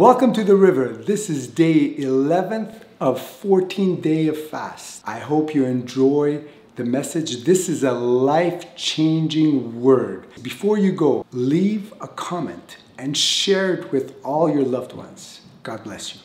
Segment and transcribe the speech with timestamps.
[0.00, 0.88] welcome to the river.
[0.88, 5.02] This is day 11th of 14 day of fast.
[5.06, 6.42] I hope you enjoy
[6.76, 7.44] the message.
[7.44, 10.24] This is a life-changing word.
[10.42, 15.42] Before you go, leave a comment and share it with all your loved ones.
[15.62, 16.20] God bless you.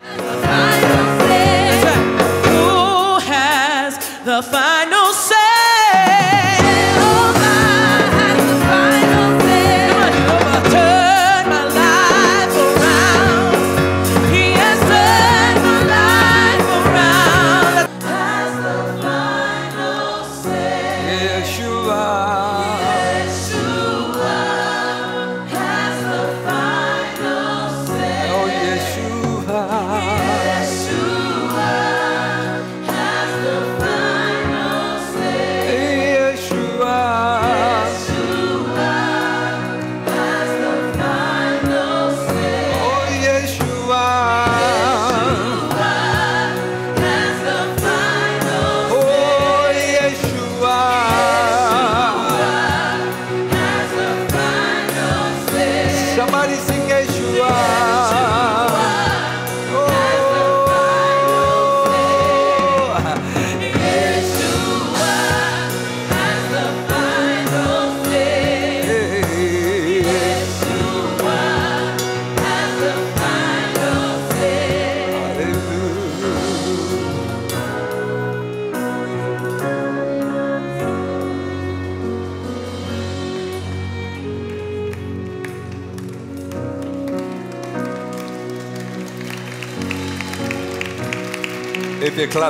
[0.00, 0.08] Who
[3.30, 4.99] has the final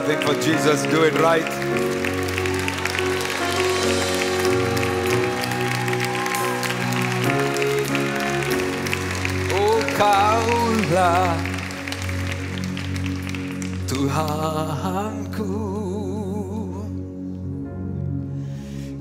[0.01, 1.45] clapping for Jesus, do it right.
[9.53, 11.37] Oh kaulah
[13.89, 15.53] Tuhanku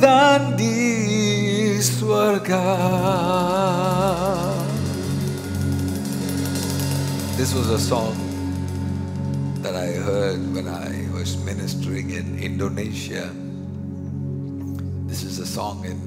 [0.00, 2.64] dan di surga.
[7.36, 8.16] This was a song
[9.60, 13.28] that I heard when I was ministering in Indonesia.
[15.04, 16.00] This is a song in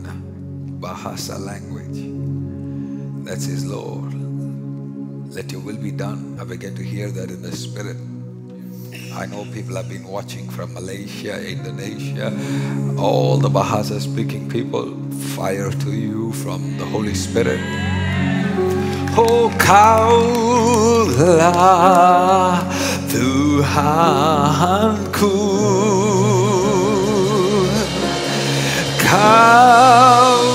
[0.82, 2.02] Bahasa language
[3.30, 4.16] that says, Lord,
[5.30, 6.38] let your will be done.
[6.42, 8.09] I began to hear that in the spirit.
[9.20, 12.32] I know people have been watching from Malaysia, Indonesia,
[12.98, 14.96] all the Bahasa speaking people.
[15.36, 17.60] Fire to you from the Holy Spirit.
[19.20, 19.92] Oh kaulah
[23.12, 24.08] Tuhanku
[29.04, 30.50] Kaulah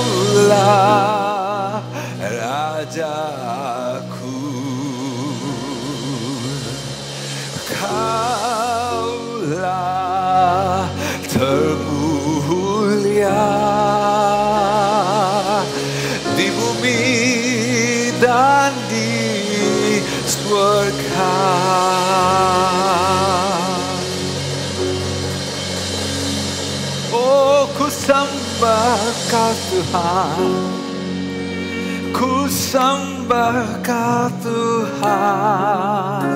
[35.05, 36.33] Tuhan,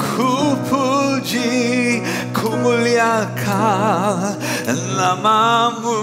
[0.00, 2.00] ku puji,
[2.32, 4.40] ku muliakan
[4.96, 6.00] namamu.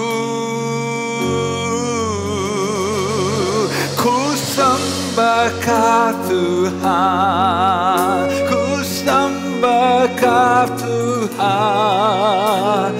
[3.97, 5.49] Ku sembah
[6.29, 10.05] Tuhan, ku sembah
[10.77, 12.93] Tuhan,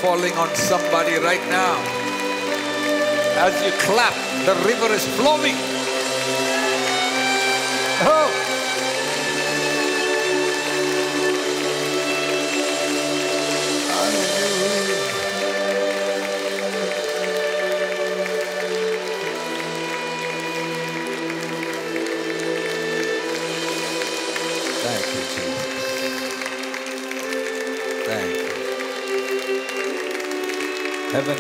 [0.08, 1.76] falling on somebody right now.
[3.46, 5.67] As you clap, the river is flowing.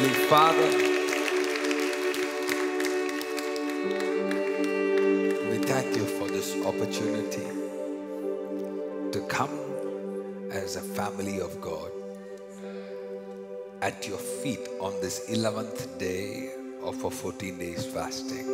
[0.07, 0.67] Heavenly Father,
[5.49, 7.43] we thank you for this opportunity
[9.11, 9.49] to come
[10.49, 11.91] as a family of God
[13.81, 16.51] at your feet on this 11th day
[16.83, 18.47] of our 14 days fasting.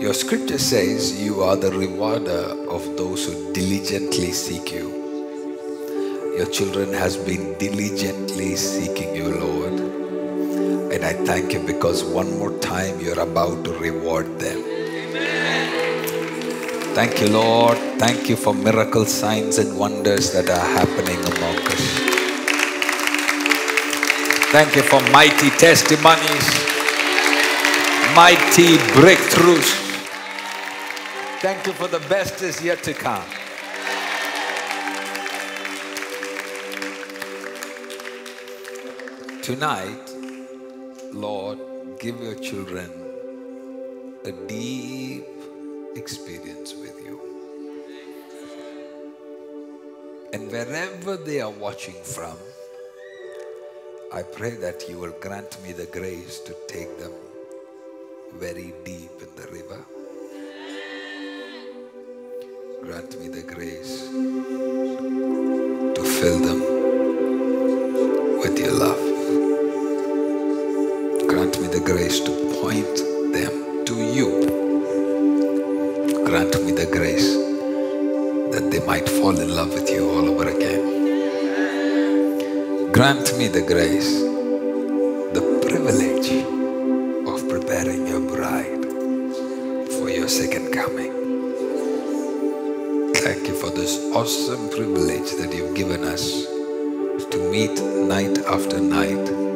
[0.00, 5.05] Your scripture says you are the rewarder of those who diligently seek you.
[6.36, 9.72] Your children has been diligently seeking you, Lord.
[10.92, 14.58] And I thank you because one more time you're about to reward them.
[14.58, 15.66] Amen.
[16.94, 17.78] Thank you, Lord.
[17.98, 21.84] Thank you for miracle signs and wonders that are happening among us.
[24.52, 26.46] Thank you for mighty testimonies,
[28.14, 29.72] mighty breakthroughs.
[31.40, 33.24] Thank you for the best is yet to come.
[39.46, 40.10] Tonight,
[41.12, 41.60] Lord,
[42.00, 42.90] give your children
[44.24, 45.24] a deep
[45.94, 47.20] experience with you.
[50.32, 52.36] And wherever they are watching from,
[54.12, 57.12] I pray that you will grant me the grace to take them
[58.34, 59.80] very deep in the river.
[62.82, 64.08] Grant me the grace
[65.94, 66.60] to fill them
[68.40, 69.15] with your love.
[71.86, 72.96] Grace to point
[73.32, 74.28] them to you.
[76.26, 77.28] Grant me the grace
[78.52, 80.82] that they might fall in love with you all over again.
[82.90, 84.20] Grant me the grace,
[85.32, 86.32] the privilege
[87.32, 88.84] of preparing your bride
[89.92, 91.12] for your second coming.
[93.14, 96.46] Thank you for this awesome privilege that you've given us
[97.30, 99.46] to meet night after night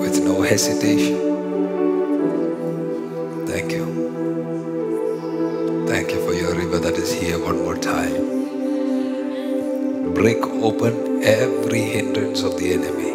[0.00, 1.40] with no hesitation.
[3.46, 4.12] Thank you.
[5.88, 8.38] Thank you for your river that is here one more time.
[10.14, 10.38] Break
[10.70, 13.12] open every hindrance of the enemy.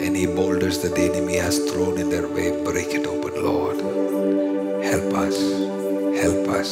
[0.00, 3.78] Any boulders that the enemy has thrown in their way, break it open, Lord.
[4.84, 5.38] Help us,
[6.22, 6.70] help us,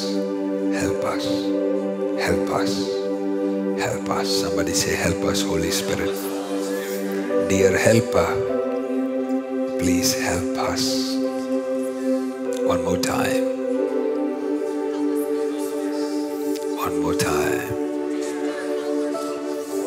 [0.83, 1.27] help us,
[2.27, 2.73] help us,
[3.81, 4.41] help us.
[4.43, 6.17] Somebody say, Help us, Holy Spirit.
[7.49, 8.50] Dear Helper,
[9.81, 11.15] please help us.
[12.71, 13.45] One more time.
[16.77, 17.69] One more time.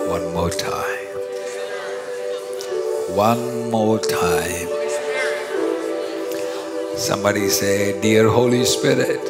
[0.10, 1.06] One more time.
[3.16, 4.68] One more time.
[6.98, 9.22] Somebody say, Dear Holy Spirit,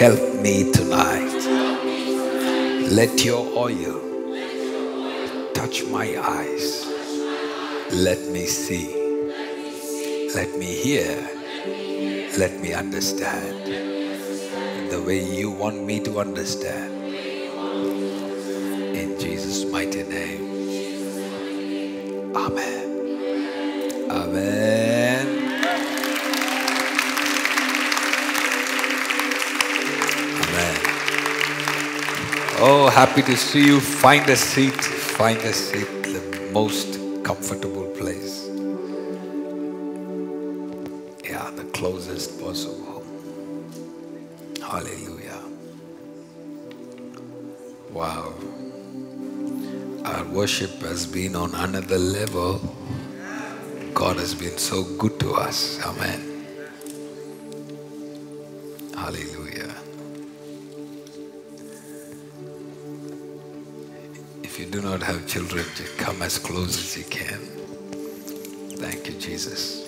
[0.00, 1.36] help me tonight.
[2.88, 4.00] Let your oil
[5.52, 6.86] touch my eyes.
[7.92, 9.01] Let me see.
[10.34, 11.28] Let me hear.
[12.38, 13.66] Let me understand
[14.90, 17.14] the way you want me to understand.
[18.80, 20.64] In Jesus' mighty name.
[22.34, 23.10] Amen.
[24.10, 25.26] Amen.
[30.30, 30.76] Amen.
[32.58, 33.80] Oh, happy to see you.
[33.80, 34.80] Find a seat.
[34.82, 35.88] Find a seat.
[36.04, 37.01] The most
[51.12, 52.58] been on another level.
[53.92, 55.78] God has been so good to us.
[55.84, 56.46] Amen.
[58.94, 59.74] Hallelujah.
[64.42, 65.66] If you do not have children,
[65.98, 67.40] come as close as you can.
[68.78, 69.81] Thank you, Jesus.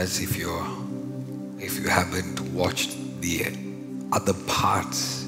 [0.00, 0.66] Us, if you're
[1.58, 3.44] if you haven't watched the
[4.12, 5.26] other parts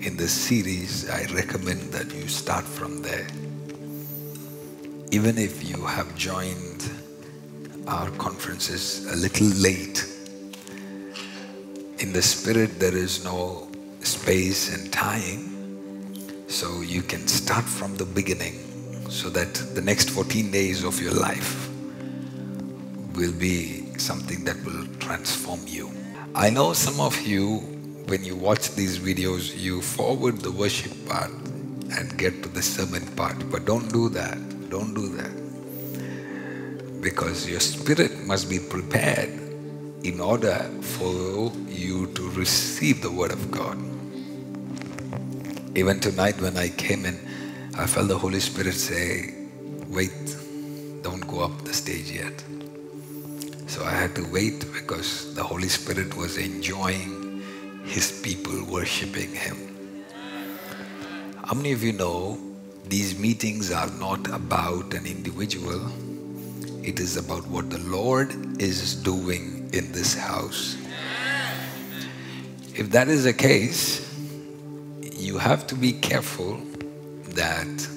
[0.00, 3.26] in the series, I recommend that you start from there.
[5.10, 6.90] Even if you have joined
[7.86, 10.06] our conferences a little late,
[11.98, 13.68] in the spirit there is no
[14.00, 18.56] space and time so you can start from the beginning
[19.10, 21.68] so that the next 14 days of your life
[23.14, 25.90] will be something that will transform you
[26.34, 27.46] i know some of you
[28.12, 31.30] when you watch these videos you forward the worship part
[31.96, 34.38] and get to the sermon part but don't do that
[34.74, 35.32] don't do that
[37.00, 39.44] because your spirit must be prepared
[40.04, 43.78] in order for you to receive the word of God.
[45.74, 47.18] Even tonight, when I came in,
[47.76, 49.34] I felt the Holy Spirit say,
[49.88, 50.36] Wait,
[51.02, 52.44] don't go up the stage yet.
[54.04, 57.42] Had to wait because the Holy Spirit was enjoying
[57.86, 59.56] His people worshiping Him.
[61.42, 62.38] How many of you know
[62.84, 65.90] these meetings are not about an individual?
[66.82, 70.76] It is about what the Lord is doing in this house.
[72.74, 74.04] If that is the case,
[75.00, 76.60] you have to be careful
[77.30, 77.88] that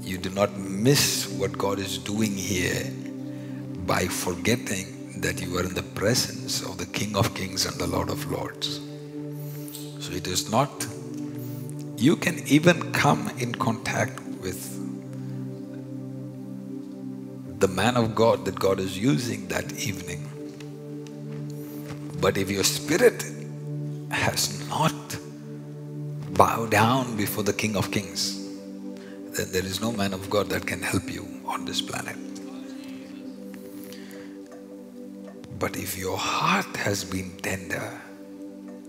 [0.00, 2.88] you do not miss what God is doing here
[3.86, 7.86] by forgetting that you are in the presence of the King of Kings and the
[7.86, 8.80] Lord of Lords.
[10.00, 10.86] So it is not,
[11.96, 14.78] you can even come in contact with
[17.60, 20.28] the man of God that God is using that evening.
[22.20, 23.24] But if your spirit
[24.10, 24.92] has not
[26.32, 28.38] bowed down before the King of Kings,
[29.36, 32.31] then there is no man of God that can help you on this planet.
[35.62, 37.88] But if your heart has been tender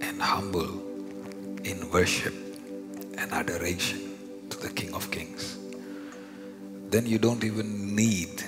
[0.02, 0.82] and humble
[1.64, 2.34] in worship,
[3.16, 4.18] and adoration
[4.50, 5.60] to the King of Kings,
[6.90, 8.44] then you don't even need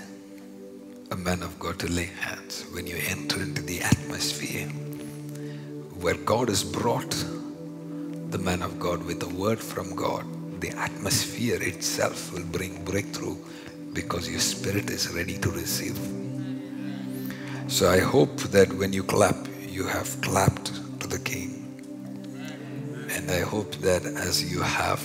[1.11, 4.69] a man of God to lay hands when you enter into the atmosphere
[6.01, 7.11] where God has brought
[8.31, 10.25] the man of God with a word from God.
[10.61, 13.37] The atmosphere itself will bring breakthrough
[13.93, 16.24] because your spirit is ready to receive.
[17.67, 19.35] So I hope that when you clap,
[19.67, 20.67] you have clapped
[20.99, 21.63] to the King.
[23.09, 25.03] And I hope that as you have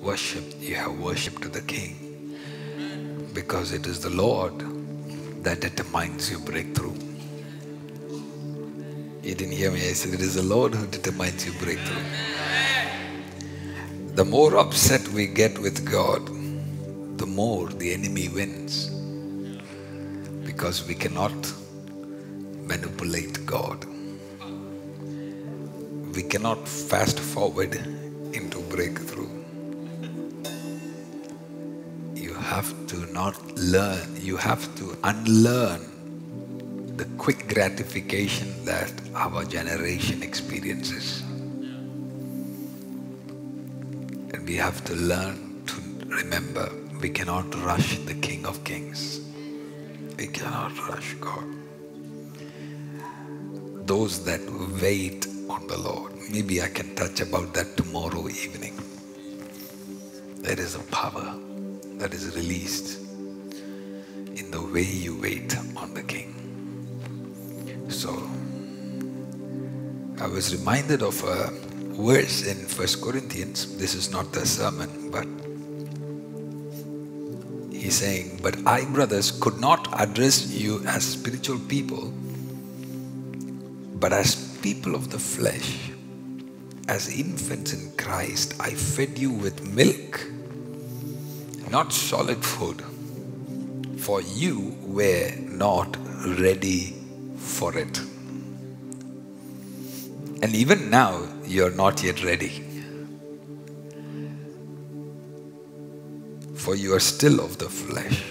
[0.00, 2.36] worshipped, you have worshipped to the King.
[3.32, 4.58] Because it is the Lord
[5.44, 6.94] that determines your breakthrough.
[9.22, 9.88] You didn't hear me.
[9.88, 12.04] I said it is the Lord who determines your breakthrough.
[14.16, 16.26] The more upset we get with God,
[17.18, 18.90] the more the enemy wins.
[20.44, 21.32] Because we cannot
[22.66, 23.84] manipulate God.
[26.14, 27.74] We cannot fast forward
[28.32, 29.28] into breakthrough.
[32.14, 35.90] You have to not learn, you have to unlearn
[36.96, 41.22] the quick gratification that our generation experiences.
[44.32, 49.20] And we have to learn to remember we cannot rush the King of Kings.
[50.16, 51.63] We cannot rush God.
[53.86, 54.40] Those that
[54.80, 56.12] wait on the Lord.
[56.30, 58.74] Maybe I can touch about that tomorrow evening.
[60.36, 61.34] There is a power
[61.98, 62.98] that is released
[64.36, 66.30] in the way you wait on the King.
[67.88, 68.10] So,
[70.18, 71.50] I was reminded of a
[72.02, 73.76] verse in First Corinthians.
[73.76, 75.26] This is not the sermon, but
[77.70, 82.12] he's saying, But I, brothers, could not address you as spiritual people,
[84.04, 85.90] but as people of the flesh.
[86.88, 90.28] As infants in Christ, I fed you with milk,
[91.70, 92.84] not solid food,
[93.98, 95.96] for you were not
[96.38, 96.94] ready
[97.38, 97.98] for it.
[100.42, 102.62] And even now, you're not yet ready.
[106.56, 108.22] For you are still of the flesh.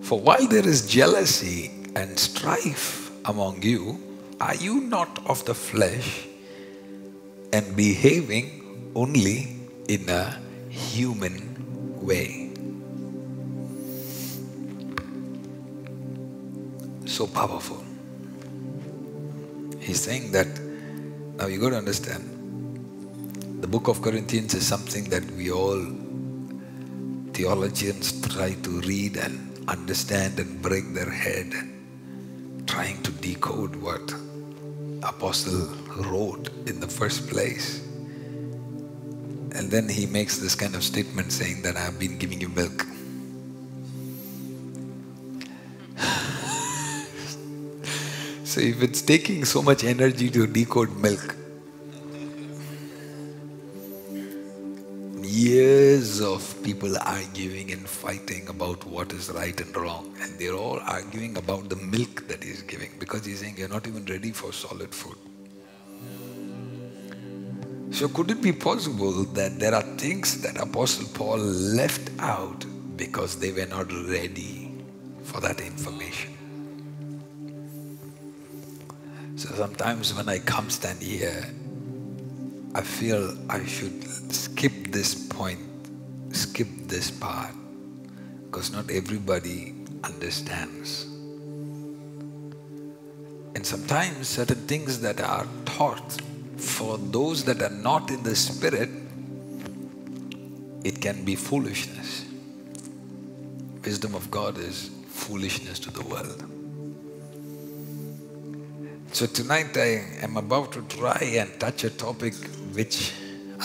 [0.00, 4.00] For while there is jealousy and strife among you,
[4.40, 6.26] are you not of the flesh
[7.52, 9.54] and behaving only
[9.88, 11.36] in a human
[12.00, 12.50] way?
[17.04, 17.84] So powerful.
[19.78, 20.48] He's saying that
[21.36, 22.24] now you got to understand
[23.60, 25.80] the book of Corinthians is something that we all
[27.32, 29.38] theologians try to read and
[29.68, 31.77] understand and break their head
[32.68, 34.14] trying to decode what
[35.02, 37.80] apostle wrote in the first place.
[39.56, 42.86] And then he makes this kind of statement saying that i've been giving you milk.
[48.44, 51.36] So if it's taking so much energy to decode milk
[55.22, 60.14] years of people arguing and fighting about what is right and wrong.
[60.20, 63.86] And they're all arguing about the milk that he's giving because he's saying you're not
[63.86, 65.16] even ready for solid food.
[67.90, 72.66] So, could it be possible that there are things that Apostle Paul left out
[72.98, 74.70] because they were not ready
[75.22, 76.34] for that information?
[79.36, 81.46] So, sometimes when I come stand here,
[82.74, 84.04] I feel I should
[84.34, 85.60] skip this point,
[86.32, 87.54] skip this part,
[88.46, 91.04] because not everybody understands.
[93.54, 96.20] And sometimes certain things that are taught
[96.56, 98.90] for those that are not in the spirit,
[100.84, 102.24] it can be foolishness.
[103.84, 106.44] Wisdom of God is foolishness to the world.
[109.12, 112.34] So tonight I am about to try and touch a topic
[112.72, 113.12] which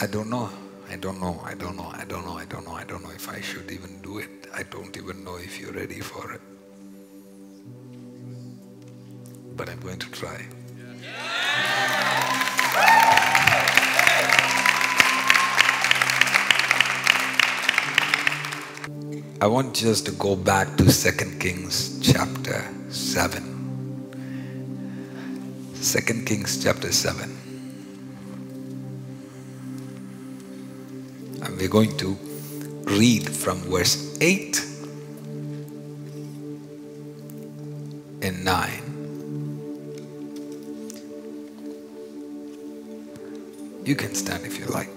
[0.02, 0.49] I don't know.
[0.93, 1.41] I don't know.
[1.43, 1.91] I don't know.
[1.91, 2.34] I don't know.
[2.34, 2.73] I don't know.
[2.73, 4.29] I don't know if I should even do it.
[4.53, 6.41] I don't even know if you're ready for it.
[9.58, 10.45] But I'm going to try.
[19.41, 23.41] I want just to go back to 2 Kings chapter 7.
[25.82, 27.42] 2 Kings chapter 7.
[31.63, 32.17] We're going to
[32.84, 34.60] read from verse 8
[38.21, 38.69] and 9.
[43.86, 44.89] You can stand if you like.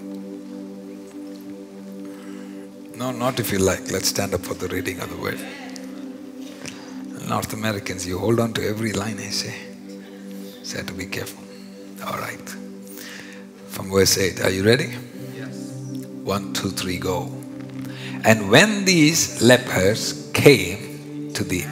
[2.97, 3.93] No, not if you like.
[3.93, 5.39] Let's stand up for the reading of the word.
[7.29, 9.55] North Americans, you hold on to every line I say.
[10.65, 11.45] So I have to be careful.
[12.05, 12.49] All right.
[13.69, 14.41] From verse 8.
[14.41, 14.97] Are you ready?
[16.27, 17.31] One, two, three, go.
[18.25, 21.63] And when these lepers came to the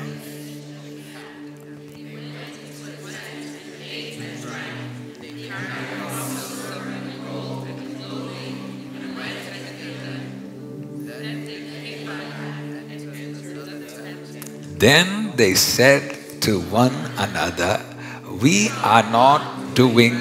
[14.79, 17.83] Then they said to one another,
[18.41, 20.15] We are not doing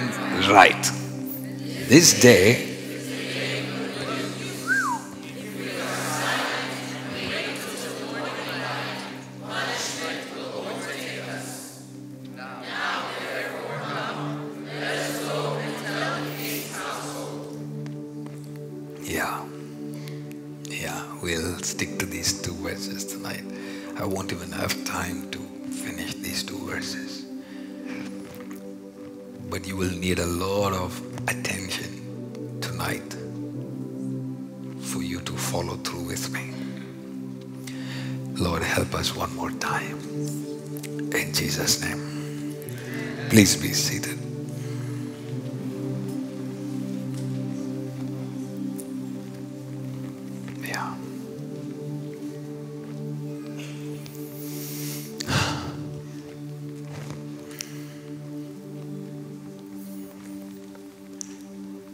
[0.50, 0.82] right.
[1.86, 2.73] This day,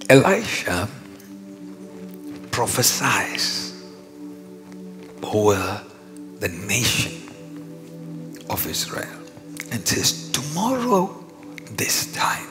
[0.10, 0.89] Elisha
[2.50, 3.86] prophesies
[5.22, 5.84] over
[6.39, 7.30] the nation
[8.50, 9.08] of Israel.
[9.72, 11.15] And says, Tomorrow,
[11.78, 12.49] this time,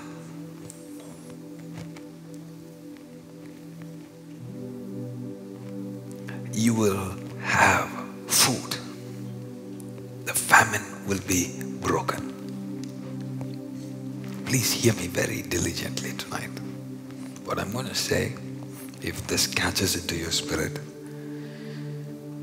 [19.28, 20.78] this catches into your spirit,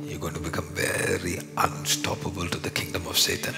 [0.03, 3.55] you're going to become very unstoppable to the kingdom of Satan.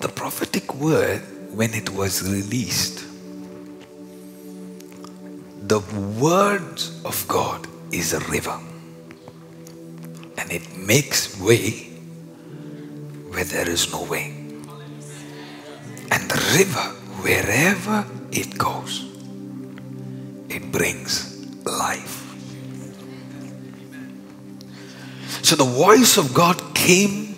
[0.00, 3.04] The prophetic word, when it was released,
[5.66, 5.80] the
[6.20, 8.58] words of God is a river
[10.38, 11.88] and it makes way
[13.30, 14.34] where there is no way.
[16.10, 16.87] And the river,
[17.28, 19.04] wherever it goes,
[20.48, 22.16] it brings life.
[25.42, 27.34] So the voice of God came,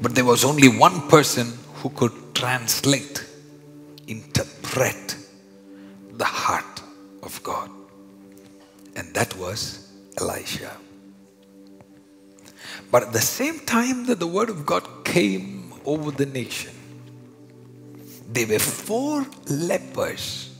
[0.00, 3.24] but there was only one person who could translate,
[4.06, 5.16] interpret
[6.14, 6.82] the heart
[7.22, 7.70] of God.
[8.94, 10.74] And that was Elisha.
[12.90, 16.75] But at the same time that the word of God came over the nation,
[18.36, 20.50] there were four lepers,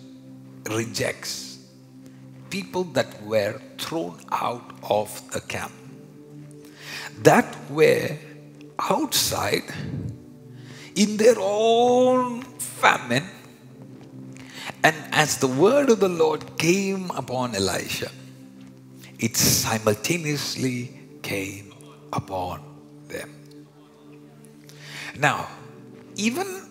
[0.71, 1.59] rejects,
[2.49, 5.73] people that were thrown out of the camp,
[7.19, 8.17] that were
[8.79, 9.65] outside
[10.95, 12.41] in their own
[12.81, 13.29] famine.
[14.83, 18.11] And as the word of the Lord came upon Elisha,
[19.19, 21.75] it simultaneously came
[22.11, 22.63] upon
[23.09, 23.29] them.
[25.19, 25.49] Now,
[26.15, 26.66] even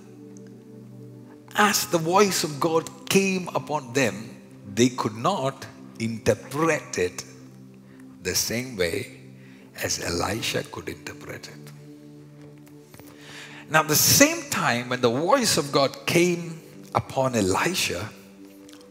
[1.56, 4.30] as the voice of God came upon them,
[4.74, 5.66] they could not
[6.00, 7.24] interpret it
[8.24, 9.12] the same way
[9.82, 11.72] as Elisha could interpret it.
[13.70, 16.62] Now, at the same time when the voice of God came
[16.94, 18.10] upon Elisha,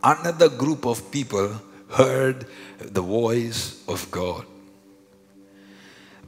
[0.03, 2.47] another group of people heard
[2.81, 4.45] the voice of God.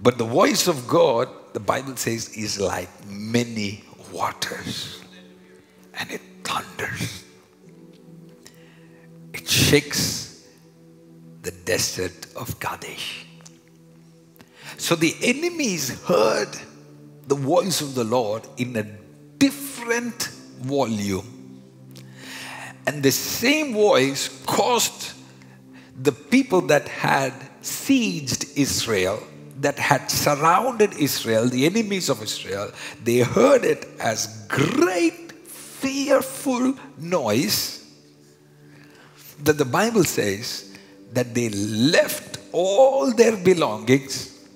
[0.02, 5.02] But the voice of God, the Bible says, is like many waters.
[5.98, 7.24] And it thunders.
[9.32, 10.46] It shakes
[11.42, 13.26] the desert of Kadesh.
[14.78, 16.56] So the enemies heard
[17.26, 18.84] the voice of the Lord in a
[19.38, 20.28] different
[20.60, 21.62] volume.
[22.86, 25.12] And the same voice caused
[26.00, 27.32] the people that had
[27.62, 29.22] sieged Israel,
[29.60, 32.70] that had surrounded Israel, the enemies of Israel,
[33.02, 35.25] they heard it as great,
[35.80, 37.84] fearful noise
[39.42, 40.76] that the Bible says
[41.12, 44.46] that they left all their belongings,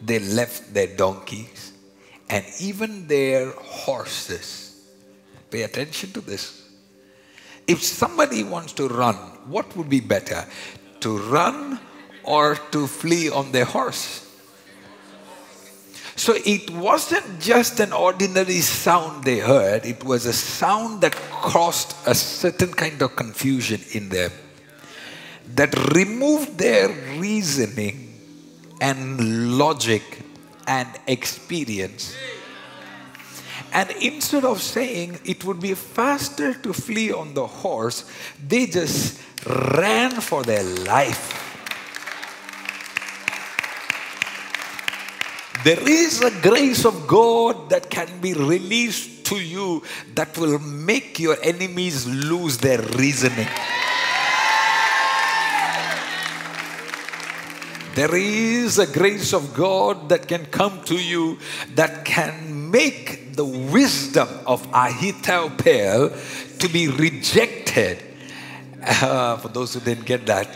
[0.00, 1.72] they left their donkeys,
[2.28, 4.88] and even their horses.
[5.50, 6.68] Pay attention to this.
[7.66, 9.16] If somebody wants to run,
[9.46, 10.44] what would be better?
[11.00, 11.80] To run
[12.22, 14.25] or to flee on their horse?
[16.16, 21.94] So it wasn't just an ordinary sound they heard, it was a sound that caused
[22.06, 24.30] a certain kind of confusion in them,
[25.54, 26.88] that removed their
[27.20, 28.14] reasoning
[28.80, 30.02] and logic
[30.66, 32.16] and experience.
[33.74, 38.10] And instead of saying it would be faster to flee on the horse,
[38.48, 41.45] they just ran for their life.
[45.66, 49.82] There is a grace of God that can be released to you
[50.14, 53.48] that will make your enemies lose their reasoning.
[57.96, 61.36] There is a grace of God that can come to you
[61.74, 66.10] that can make the wisdom of Ahithophel
[66.60, 68.04] to be rejected.
[68.86, 70.46] Uh, for those who didn't get that,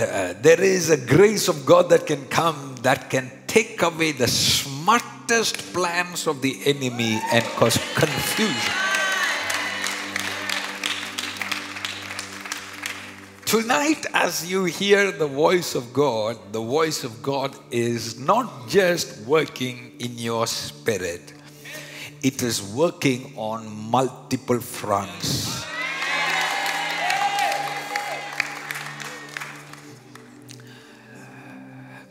[0.00, 4.26] uh, there is a grace of God that can come that can take away the
[4.26, 8.74] smartest plans of the enemy and cause confusion.
[13.46, 19.20] Tonight, as you hear the voice of God, the voice of God is not just
[19.20, 21.32] working in your spirit,
[22.24, 25.64] it is working on multiple fronts.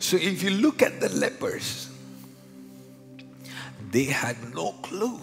[0.04, 1.88] So, if you look at the lepers,
[3.90, 5.18] they had no clue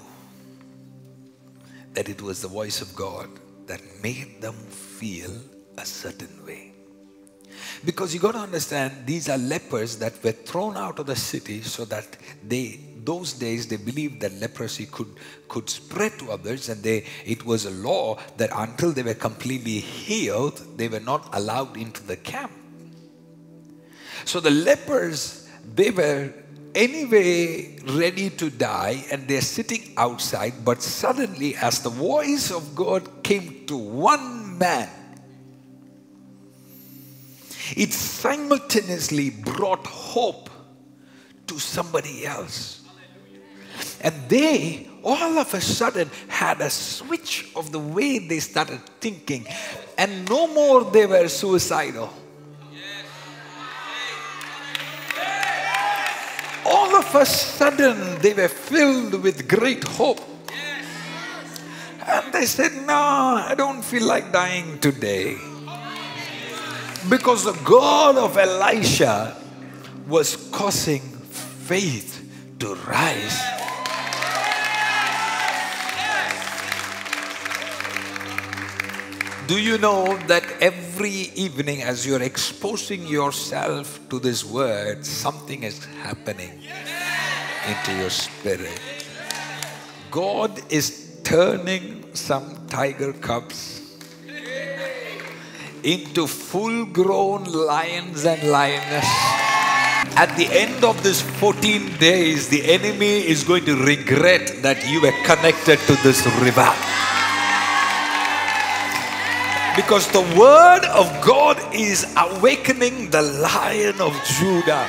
[1.94, 3.30] that it was the voice of God
[3.68, 5.30] that made them feel
[5.78, 6.74] a certain way.
[7.86, 11.62] Because you got to understand, these are lepers that were thrown out of the city
[11.62, 15.14] so that they, those days, they believed that leprosy could,
[15.48, 19.78] could spread to others, and they, it was a law that until they were completely
[19.78, 22.52] healed, they were not allowed into the camp.
[24.26, 26.34] So the lepers, they were
[26.76, 30.64] anyway ready to die and they're sitting outside.
[30.64, 34.90] But suddenly, as the voice of God came to one man,
[37.76, 40.50] it simultaneously brought hope
[41.48, 42.82] to somebody else.
[44.02, 49.48] And they all of a sudden had a switch of the way they started thinking,
[49.98, 52.12] and no more they were suicidal.
[56.72, 60.22] All of a sudden they were filled with great hope.
[62.08, 65.38] And they said, No, I don't feel like dying today.
[67.10, 69.36] Because the God of Elisha
[70.08, 72.20] was causing faith
[72.60, 73.40] to rise.
[79.48, 85.84] Do you know that every evening, as you're exposing yourself to this word, something is
[86.04, 86.62] happening
[87.68, 88.80] into your spirit?
[90.12, 93.82] God is turning some tiger cubs
[95.84, 99.08] into full grown lions and lioness.
[100.16, 105.02] At the end of this 14 days, the enemy is going to regret that you
[105.02, 106.72] were connected to this river.
[109.76, 114.86] Because the word of God is awakening the lion of Judah.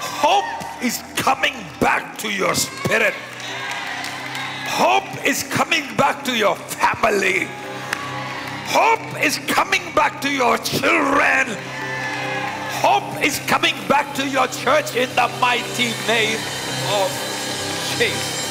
[0.00, 3.12] Hope is coming back to your spirit.
[4.64, 7.46] Hope is coming back to your family.
[8.72, 11.54] Hope is coming back to your children.
[12.80, 16.40] Hope is coming back to your church in the mighty name
[16.96, 17.10] of
[17.98, 18.45] Jesus.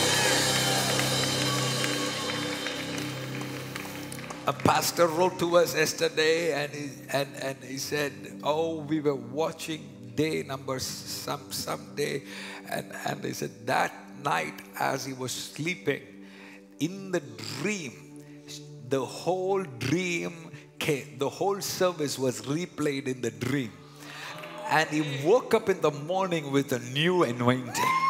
[4.47, 9.15] A pastor wrote to us yesterday and he, and, and he said, Oh, we were
[9.15, 12.21] watching day number some some day,
[12.69, 13.91] and, and he said that
[14.23, 16.01] night as he was sleeping,
[16.79, 17.21] in the
[17.60, 18.23] dream,
[18.88, 23.71] the whole dream came, the whole service was replayed in the dream.
[24.69, 28.04] And he woke up in the morning with a new anointing.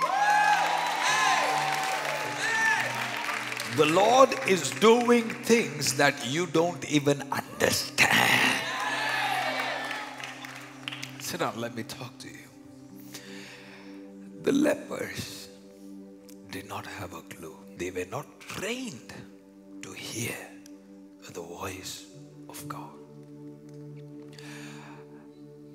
[3.76, 8.62] The Lord is doing things that you don't even understand.
[11.20, 12.48] Sit down, let me talk to you.
[14.44, 15.50] The lepers
[16.52, 17.58] did not have a clue.
[17.76, 19.14] They were not trained
[19.82, 20.38] to hear
[21.34, 22.06] the voice
[22.48, 22.96] of God.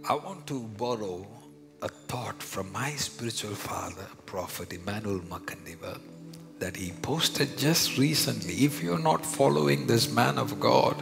[0.08, 1.26] I want to borrow
[1.82, 6.00] a thought from my spiritual father, Prophet Emmanuel Makandiwa,
[6.60, 8.64] that he posted just recently.
[8.64, 10.94] If you're not following this man of God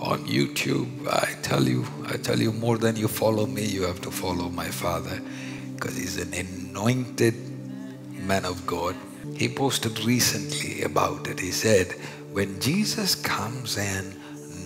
[0.00, 4.00] on YouTube, I tell you, I tell you more than you follow me, you have
[4.02, 5.20] to follow my father
[5.74, 7.34] because he's an anointed
[8.20, 8.94] man of God.
[9.34, 11.40] He posted recently about it.
[11.40, 11.92] He said,
[12.32, 14.14] when Jesus comes and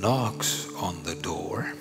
[0.01, 1.73] knocks on the door,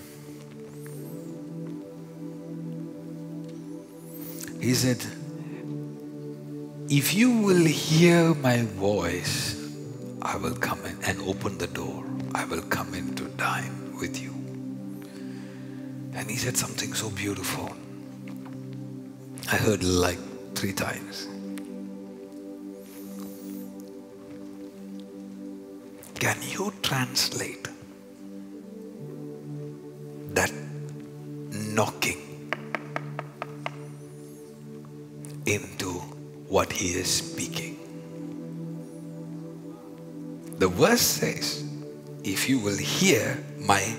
[4.62, 5.05] he said,
[6.89, 9.56] if you will hear my voice,
[10.21, 12.04] I will come in and open the door.
[12.34, 14.32] I will come in to dine with you.
[16.13, 17.69] And he said something so beautiful.
[19.52, 20.19] I heard like
[20.56, 21.28] three times.
[26.15, 27.67] Can you translate
[30.34, 30.52] that
[31.52, 32.21] knocking
[35.45, 36.02] into
[36.47, 37.75] what he is speaking?
[40.57, 41.63] The verse says,
[42.23, 43.95] If you will hear my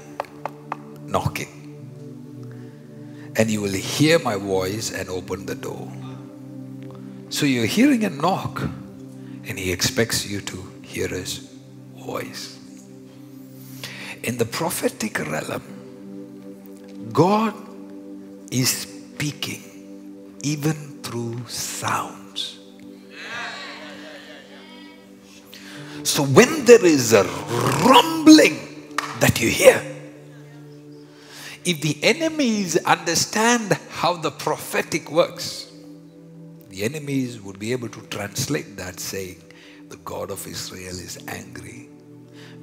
[1.07, 1.55] knocking,
[3.37, 5.91] and you will hear my voice and open the door.
[7.31, 11.49] So you're hearing a knock, and he expects you to hear his
[11.97, 12.59] voice.
[14.25, 15.63] In the prophetic realm,
[17.13, 17.55] God
[18.51, 19.63] is speaking
[20.43, 22.18] even through sounds.
[26.05, 27.25] So when there is a
[27.85, 28.59] rumbling
[29.21, 29.83] that you hear,
[31.65, 35.71] if the enemies understand how the prophetic works,
[36.71, 39.43] the enemies would be able to translate that saying,
[39.89, 41.89] The God of Israel is angry.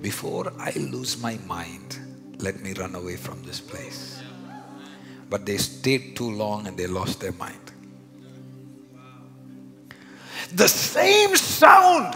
[0.02, 2.00] Before I lose my mind,
[2.40, 4.22] let me run away from this place.
[5.30, 7.60] But they stayed too long and they lost their mind.
[10.54, 12.16] The same sound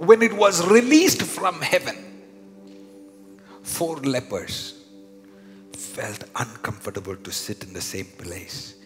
[0.00, 1.96] when it was released from heaven,
[3.62, 4.82] four lepers
[5.72, 8.76] felt uncomfortable to sit in the same place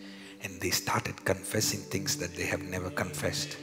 [0.42, 3.56] and they started confessing things that they have never confessed.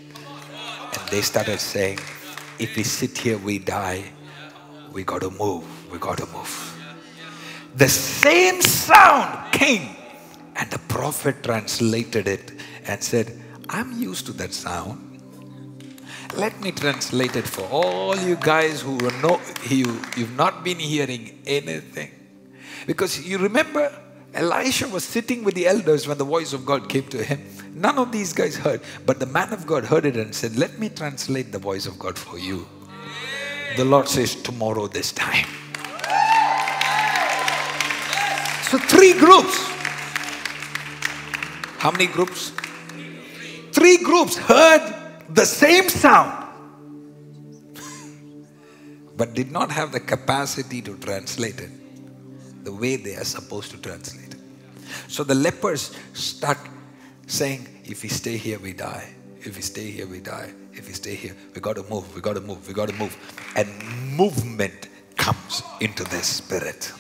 [0.93, 1.99] And they started saying,
[2.57, 4.11] if we sit here, we die.
[4.93, 5.65] We got to move.
[5.91, 6.67] We got to move.
[7.75, 9.95] The same sound came,
[10.55, 12.53] and the prophet translated it
[12.85, 15.10] and said, I'm used to that sound.
[16.35, 21.41] Let me translate it for all you guys who no, you, you've not been hearing
[21.45, 22.11] anything.
[22.87, 23.91] Because you remember,
[24.33, 27.41] Elisha was sitting with the elders when the voice of God came to him.
[27.73, 30.79] None of these guys heard, but the man of God heard it and said, Let
[30.79, 32.65] me translate the voice of God for you.
[33.75, 35.47] The Lord says, Tomorrow, this time.
[38.69, 39.57] So, three groups.
[41.77, 42.53] How many groups?
[43.73, 46.47] Three groups heard the same sound,
[49.17, 51.71] but did not have the capacity to translate it
[52.63, 54.39] the way they are supposed to translate it.
[55.07, 56.57] So the lepers start
[57.27, 59.13] saying, if we stay here, we die.
[59.39, 60.53] If we stay here, we die.
[60.73, 62.95] If we stay here, we got to move, we got to move, we got to
[62.95, 63.15] move.
[63.55, 63.67] And
[64.15, 66.91] movement comes into their spirit.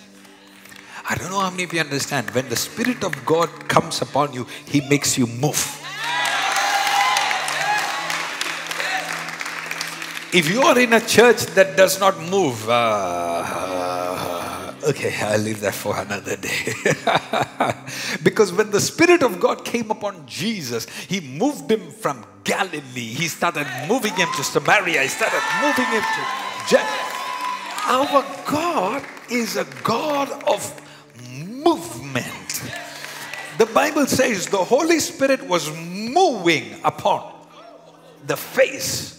[1.09, 2.29] I don't know how many of you understand.
[2.31, 5.80] When the Spirit of God comes upon you, He makes you move.
[10.33, 13.43] If you are in a church that does not move, uh,
[14.87, 16.73] okay, I'll leave that for another day.
[18.23, 22.81] because when the Spirit of God came upon Jesus, He moved him from Galilee.
[23.13, 25.01] He started moving him to Samaria.
[25.01, 26.21] He started moving him to.
[26.69, 26.87] Je-
[27.87, 30.63] Our God is a God of
[31.43, 32.63] movement.
[33.57, 37.33] The Bible says the Holy Spirit was moving upon
[38.27, 39.17] the face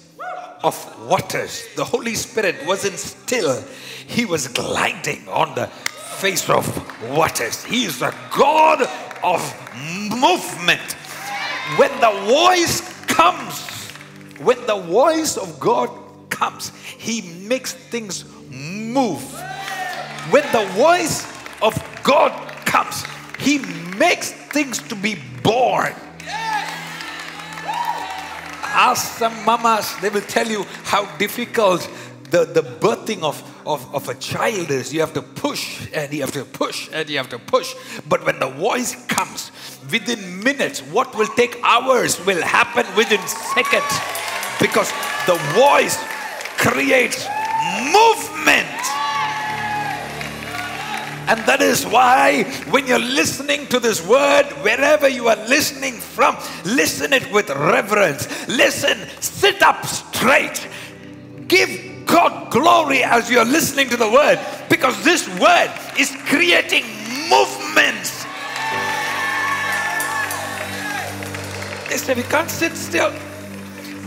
[0.62, 1.64] of waters.
[1.76, 3.62] The Holy Spirit wasn't still,
[4.06, 6.66] He was gliding on the face of
[7.10, 7.64] waters.
[7.64, 8.82] He is a God
[9.22, 9.42] of
[10.10, 10.92] movement.
[11.76, 13.60] When the voice comes,
[14.40, 15.90] when the voice of God
[16.30, 19.22] comes, He makes things move.
[20.30, 21.26] When the voice
[21.60, 22.32] of God
[22.64, 23.04] comes,
[23.38, 23.58] He
[23.96, 25.92] makes things to be born.
[28.74, 31.88] Ask some mamas, they will tell you how difficult
[32.30, 34.92] the, the birthing of, of, of a child is.
[34.92, 37.74] You have to push and you have to push and you have to push.
[38.08, 39.52] But when the voice comes,
[39.90, 43.92] within minutes, what will take hours will happen within seconds.
[44.58, 44.90] Because
[45.26, 45.98] the voice
[46.56, 47.26] creates
[47.92, 49.01] movement.
[51.28, 56.36] And that is why when you're listening to this word, wherever you are listening from,
[56.64, 58.28] listen it with reverence.
[58.48, 60.66] Listen, sit up straight.
[61.48, 66.84] Give God glory as you're listening to the word because this word is creating
[67.30, 68.24] movements.
[71.88, 73.12] They say we can't sit still.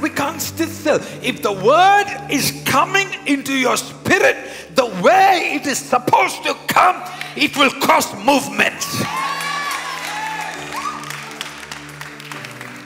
[0.06, 1.00] We can't sit still.
[1.24, 4.38] If the word is coming into your spirit
[4.76, 7.02] the way it is supposed to come,
[7.36, 8.80] it will cause movement.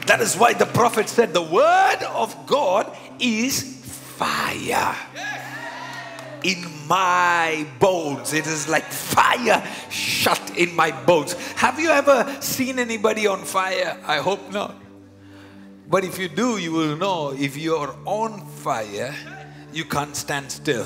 [0.08, 3.64] That is why the prophet said, The word of God is
[4.16, 4.96] fire
[6.46, 8.32] in my bones.
[8.32, 11.34] It is like fire shut in my bones.
[11.58, 13.98] Have you ever seen anybody on fire?
[14.08, 14.74] I hope not.
[15.90, 19.16] But if you do, you will know if you're on fire,
[19.74, 20.86] you can't stand still.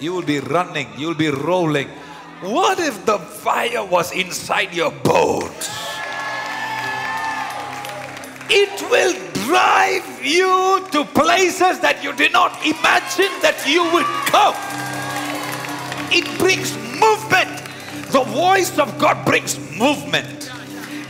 [0.00, 1.88] You will be running, you will be rolling.
[2.40, 5.68] What if the fire was inside your bones?
[8.48, 9.14] It will
[9.46, 14.54] drive you to places that you did not imagine that you would go.
[16.14, 17.50] It brings movement.
[18.12, 20.43] The voice of God brings movement.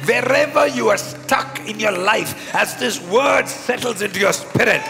[0.07, 4.83] Wherever you are stuck in your life, as this word settles into your spirit,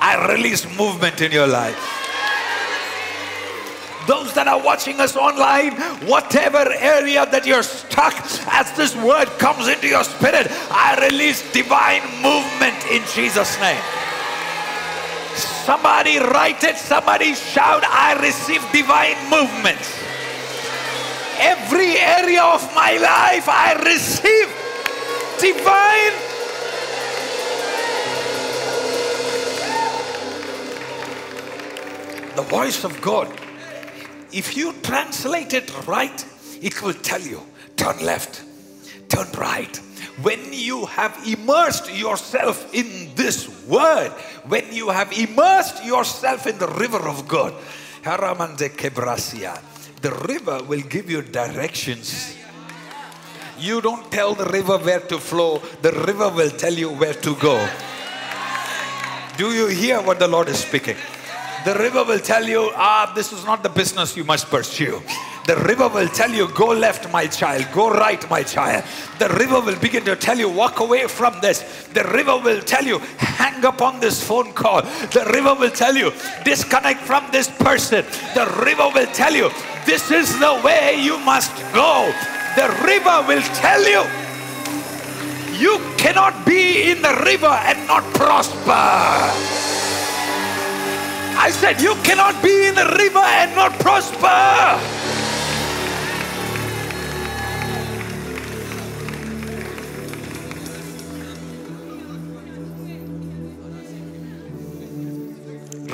[0.00, 1.78] I release movement in your life.
[4.06, 5.72] Those that are watching us online,
[6.06, 8.14] whatever area that you're stuck,
[8.52, 13.82] as this word comes into your spirit, I release divine movement in Jesus' name.
[15.66, 20.05] Somebody write it, somebody shout, I receive divine movement.
[21.38, 24.48] Every area of my life, I receive
[25.40, 26.26] divine
[32.36, 33.28] the voice of God.
[34.32, 36.24] If you translate it right,
[36.60, 37.40] it will tell you
[37.76, 38.42] turn left,
[39.08, 39.74] turn right.
[40.22, 44.10] When you have immersed yourself in this word,
[44.48, 47.54] when you have immersed yourself in the river of God,
[50.02, 52.36] the river will give you directions.
[53.58, 57.34] You don't tell the river where to flow, the river will tell you where to
[57.36, 57.68] go.
[59.36, 60.96] Do you hear what the Lord is speaking?
[61.64, 65.02] The river will tell you, ah, this is not the business you must pursue.
[65.46, 68.84] The river will tell you, go left, my child, go right, my child.
[69.20, 71.86] The river will begin to tell you, walk away from this.
[71.94, 74.82] The river will tell you, hang up on this phone call.
[74.82, 76.12] The river will tell you,
[76.44, 78.04] disconnect from this person.
[78.34, 79.50] The river will tell you,
[79.84, 82.12] this is the way you must go.
[82.56, 84.02] The river will tell you,
[85.56, 89.46] you cannot be in the river and not prosper.
[91.38, 95.25] I said, You cannot be in the river and not prosper.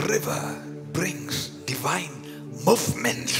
[0.09, 2.11] River brings divine
[2.67, 3.31] movement.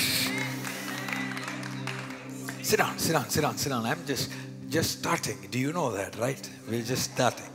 [2.63, 3.85] Sit down, sit down, sit down, sit down.
[3.85, 4.31] I'm just
[4.69, 5.39] just starting.
[5.51, 6.51] Do you know that, right?
[6.69, 7.51] We're just starting.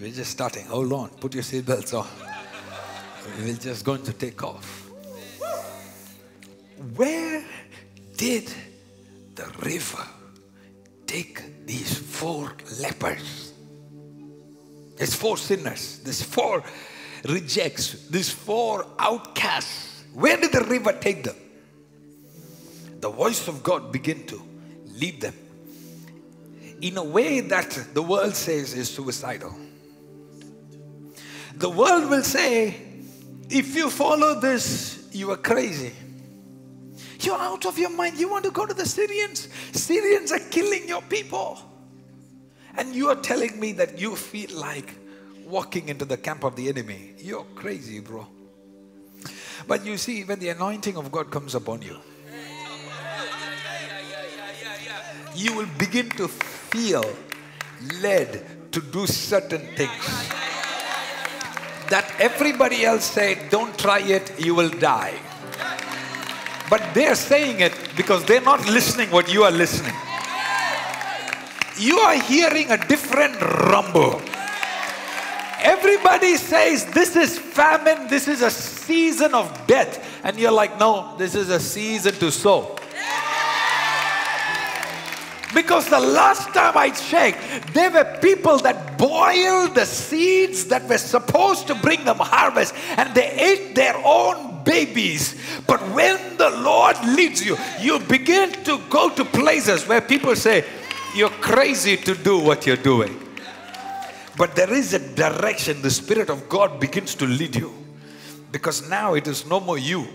[0.00, 0.66] We're just starting.
[0.66, 1.08] Hold on.
[1.20, 2.08] Put your seatbelts on.
[3.40, 4.90] We're just going to take off.
[6.96, 7.44] Where
[8.16, 8.52] did
[9.34, 10.06] the river
[11.06, 13.52] take these four lepers?
[14.96, 16.62] There's four sinners, there's four
[17.24, 20.04] rejects, these four outcasts.
[20.12, 21.36] Where did the river take them?
[23.00, 24.42] The voice of God began to
[24.94, 25.34] lead them
[26.80, 29.54] in a way that the world says is suicidal.
[31.56, 32.76] The world will say,
[33.48, 35.92] if you follow this, you are crazy.
[37.20, 38.18] You're out of your mind.
[38.18, 39.48] You want to go to the Syrians?
[39.72, 41.58] Syrians are killing your people.
[42.76, 44.94] And you are telling me that you feel like
[45.46, 47.14] walking into the camp of the enemy.
[47.18, 48.26] You're crazy, bro.
[49.66, 51.96] But you see, when the anointing of God comes upon you,
[55.34, 57.04] you will begin to feel
[58.00, 60.04] led to do certain things
[61.90, 65.14] that everybody else say don't try it you will die
[66.70, 69.94] but they're saying it because they're not listening what you are listening
[71.78, 73.38] you are hearing a different
[73.70, 74.20] rumble
[75.84, 81.14] everybody says this is famine this is a season of death and you're like no
[81.18, 82.74] this is a season to sow
[85.54, 87.38] because the last time I checked,
[87.72, 93.14] there were people that boiled the seeds that were supposed to bring them harvest and
[93.14, 95.40] they ate their own babies.
[95.64, 100.64] But when the Lord leads you, you begin to go to places where people say,
[101.14, 103.23] You're crazy to do what you're doing.
[104.36, 107.72] But there is a direction, the Spirit of God begins to lead you.
[108.50, 110.06] Because now it is no more you.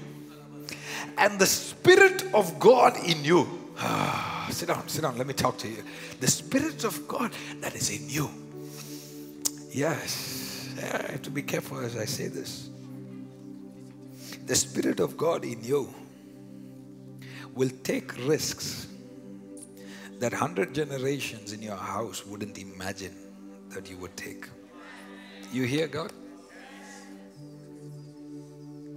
[1.18, 3.48] And the Spirit of God in you.
[3.78, 5.84] Ah, sit down, sit down, let me talk to you.
[6.20, 8.30] The Spirit of God that is in you.
[9.72, 12.70] Yes, I have to be careful as I say this.
[14.46, 15.94] The Spirit of God in you
[17.54, 18.88] will take risks
[20.20, 23.16] that 100 generations in your house wouldn't imagine
[23.70, 24.48] that you would take.
[25.52, 26.12] You hear God?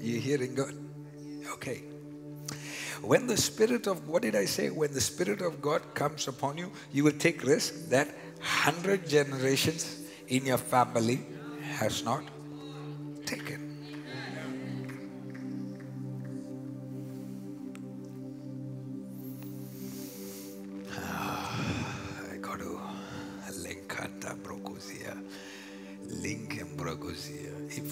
[0.01, 0.75] You hearing God?
[1.53, 1.83] Okay.
[3.03, 4.71] When the Spirit of, what did I say?
[4.71, 8.09] When the Spirit of God comes upon you, you will take risk that
[8.39, 11.21] 100 generations in your family
[11.79, 12.25] has not
[13.25, 13.62] taken.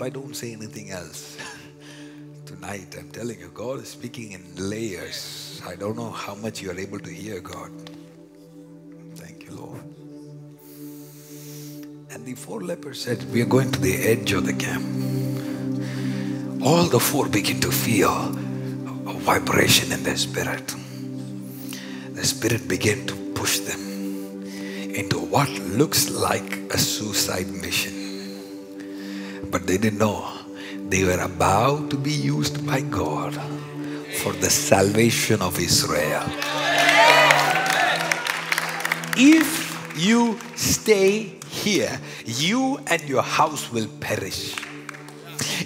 [0.01, 1.37] If I don't say anything else,
[2.47, 5.61] tonight I'm telling you, God is speaking in layers.
[5.67, 7.71] I don't know how much you are able to hear God.
[9.17, 9.83] Thank you, Lord.
[12.13, 14.87] And the four lepers said, We are going to the edge of the camp.
[16.65, 20.75] All the four begin to feel a vibration in their spirit.
[22.15, 23.81] The spirit began to push them
[24.95, 28.00] into what looks like a suicide mission.
[29.51, 30.29] But they didn't know
[30.89, 33.35] they were about to be used by God
[34.23, 36.23] for the salvation of Israel.
[39.17, 44.55] If you stay here, you and your house will perish.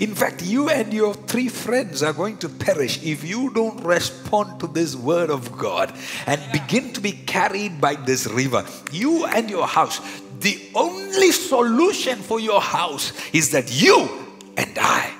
[0.01, 4.59] In fact, you and your three friends are going to perish if you don't respond
[4.61, 5.93] to this word of God
[6.26, 8.66] and begin to be carried by this river.
[8.91, 10.01] You and your house.
[10.41, 14.09] The only solution for your house is that you
[14.57, 15.12] and I,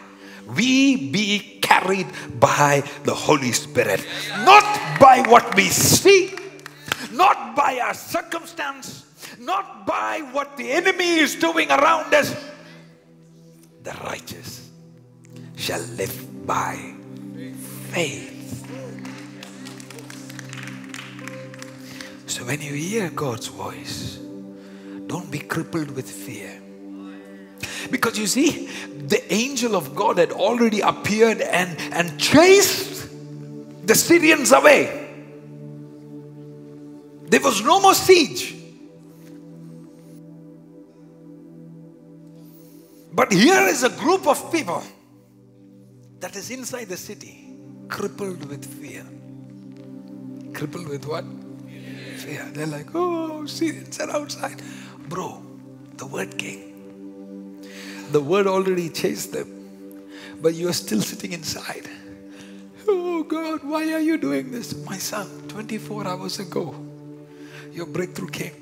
[0.55, 2.07] we be carried
[2.39, 4.07] by the Holy Spirit,
[4.45, 4.65] not
[5.01, 6.33] by what we see,
[7.13, 9.05] not by our circumstance,
[9.39, 12.35] not by what the enemy is doing around us.
[13.83, 14.71] The righteous
[15.57, 16.95] shall live by
[17.91, 18.33] faith.
[22.27, 24.19] So when you hear God's voice,
[25.07, 26.61] don't be crippled with fear.
[27.91, 28.67] Because you see,
[29.07, 33.09] the angel of God had already appeared and, and chased
[33.87, 35.01] the Syrians away.
[37.27, 38.55] There was no more siege.
[43.13, 44.83] But here is a group of people
[46.21, 47.57] that is inside the city,
[47.89, 49.05] crippled with fear.
[50.53, 51.25] Crippled with what?
[52.19, 52.51] Fear.
[52.53, 54.61] They're like, oh, Syrians are outside.
[55.09, 55.43] Bro,
[55.97, 57.63] the word came.
[58.11, 59.49] The word already chased them,
[60.41, 61.89] but you're still sitting inside.
[62.87, 64.75] Oh God, why are you doing this?
[64.85, 66.75] My son, 24 hours ago,
[67.73, 68.53] your breakthrough came.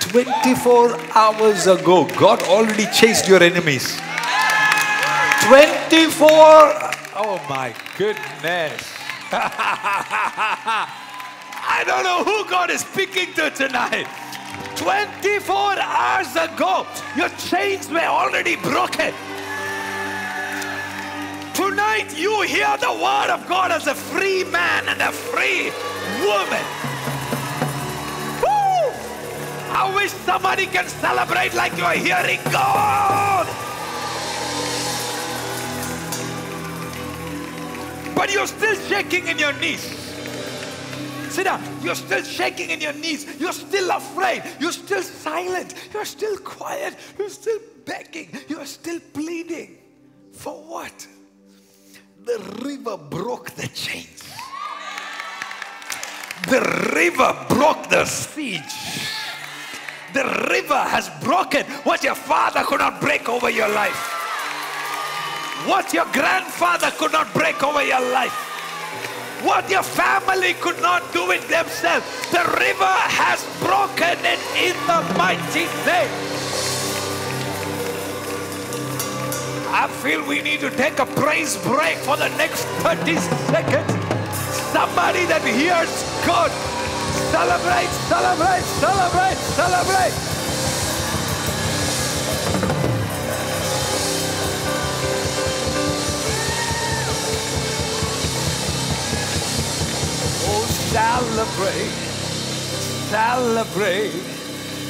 [0.00, 4.00] 24 hours ago, God already chased your enemies.
[5.42, 6.24] 24
[7.16, 8.92] Oh my goodness.
[11.76, 14.06] I don't know who God is speaking to tonight.
[14.76, 19.12] 24 hours ago, your chains were already broken.
[21.52, 25.72] Tonight, you hear the word of God as a free man and a free
[26.22, 26.64] woman.
[28.40, 28.94] Woo!
[29.74, 33.48] I wish somebody can celebrate like you're hearing God.
[38.14, 40.03] But you're still shaking in your knees.
[41.34, 41.60] Sit down.
[41.82, 43.26] You're still shaking in your knees.
[43.40, 44.44] You're still afraid.
[44.60, 45.74] You're still silent.
[45.92, 46.94] You're still quiet.
[47.18, 48.28] You're still begging.
[48.46, 49.78] You're still pleading.
[50.32, 51.08] For what?
[52.24, 54.22] The river broke the chains.
[56.46, 56.60] The
[56.94, 59.10] river broke the siege.
[60.12, 63.96] The river has broken what your father could not break over your life.
[65.66, 68.53] What your grandfather could not break over your life.
[69.44, 72.06] What your family could not do it themselves.
[72.30, 76.08] The river has broken it in the mighty name.
[79.68, 83.16] I feel we need to take a praise break for the next 30
[83.52, 83.92] seconds.
[84.72, 85.92] Somebody that hears
[86.24, 86.50] God,
[87.28, 90.43] celebrate, celebrate, celebrate, celebrate.
[100.94, 101.90] Celebrate,
[103.10, 104.12] celebrate,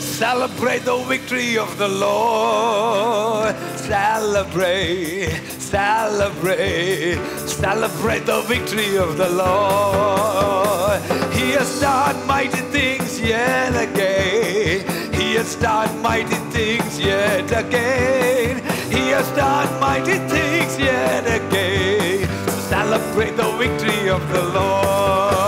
[0.02, 3.56] celebrate the victory of the Lord.
[3.78, 7.16] Celebrate, celebrate,
[7.48, 11.00] celebrate the victory of the Lord.
[11.32, 14.84] He has done mighty things yet again.
[15.14, 18.58] He has done mighty things yet again.
[18.92, 22.28] He has done mighty things yet again.
[22.68, 25.43] Celebrate the victory of the Lord.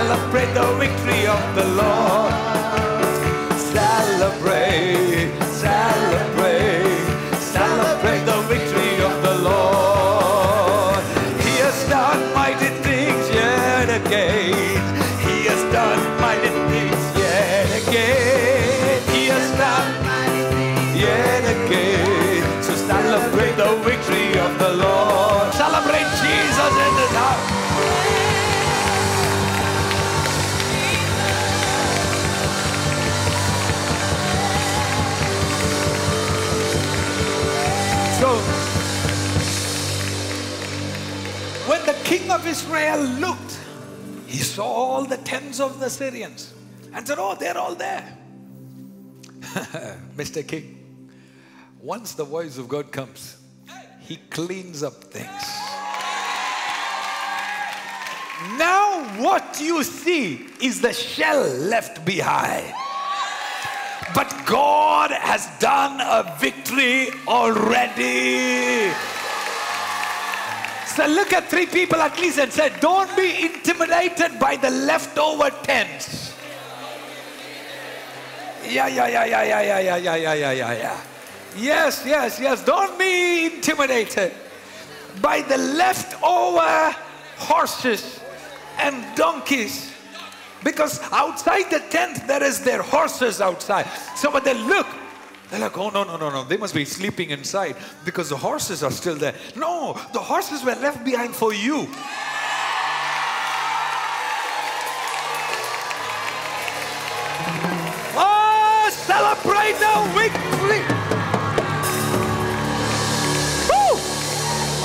[0.00, 2.32] Celebrate the victory of the Lord.
[3.60, 4.59] Celebrate,
[38.20, 38.36] So,
[41.66, 43.58] when the king of Israel looked,
[44.26, 46.52] he saw all the tents of the Syrians
[46.92, 48.18] and said, Oh, they're all there.
[50.16, 50.46] Mr.
[50.46, 51.08] King,
[51.80, 53.38] once the voice of God comes,
[54.00, 55.42] he cleans up things.
[58.58, 62.74] Now, what you see is the shell left behind.
[64.14, 68.90] But God has done a victory already.
[70.86, 75.50] So look at three people at least and say, Don't be intimidated by the leftover
[75.62, 76.34] tents.
[78.64, 81.00] Yeah, yeah, yeah, yeah, yeah, yeah, yeah, yeah, yeah, yeah, yeah.
[81.56, 82.64] Yes, yes, yes.
[82.64, 84.32] Don't be intimidated
[85.20, 86.94] by the leftover
[87.36, 88.20] horses
[88.78, 89.89] and donkeys.
[90.62, 93.86] Because outside the tent, there is their horses outside.
[94.16, 94.86] So when they look,
[95.50, 96.44] they're like, oh, no, no, no, no.
[96.44, 99.34] They must be sleeping inside because the horses are still there.
[99.56, 101.88] No, the horses were left behind for you.
[108.16, 110.82] Oh, celebrate the victory.
[113.66, 113.98] Woo!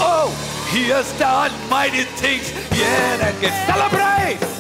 [0.02, 3.68] Oh, he has done mighty things yet again.
[3.68, 4.55] Celebrate!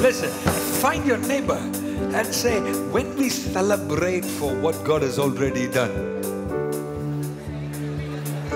[0.00, 0.30] Listen.
[0.80, 1.58] Find your neighbor
[2.14, 2.60] and say,
[2.92, 5.92] when we celebrate for what God has already done,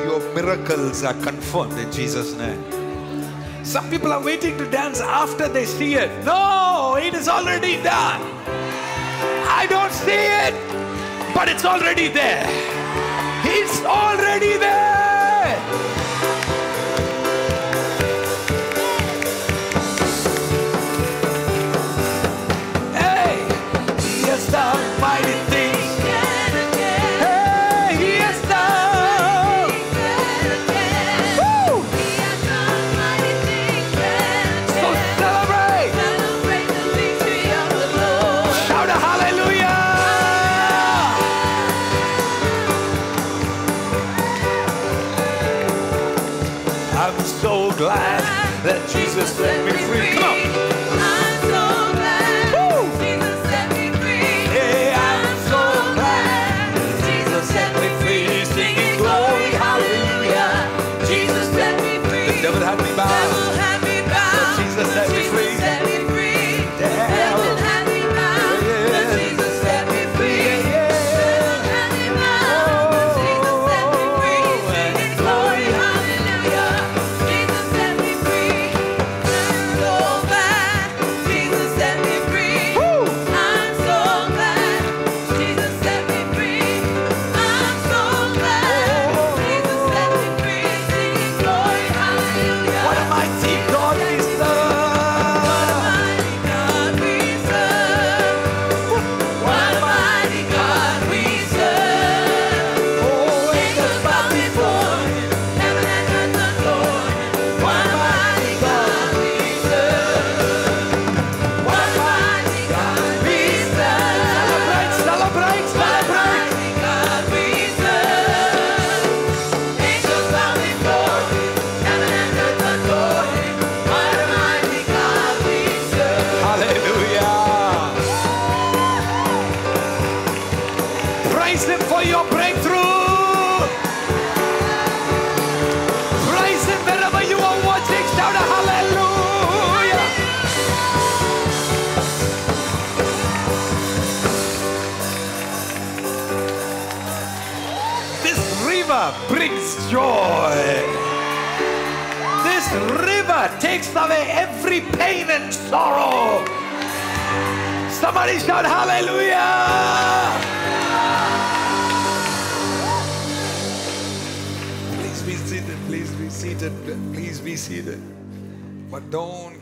[0.06, 2.62] your miracles are confirmed in Jesus' name.
[3.64, 6.10] Some people are waiting to dance after they see it.
[6.24, 8.22] No, it is already done.
[9.50, 10.12] I don't see
[10.46, 10.54] it,
[11.34, 12.46] but it's already there.
[13.44, 15.11] It's already there.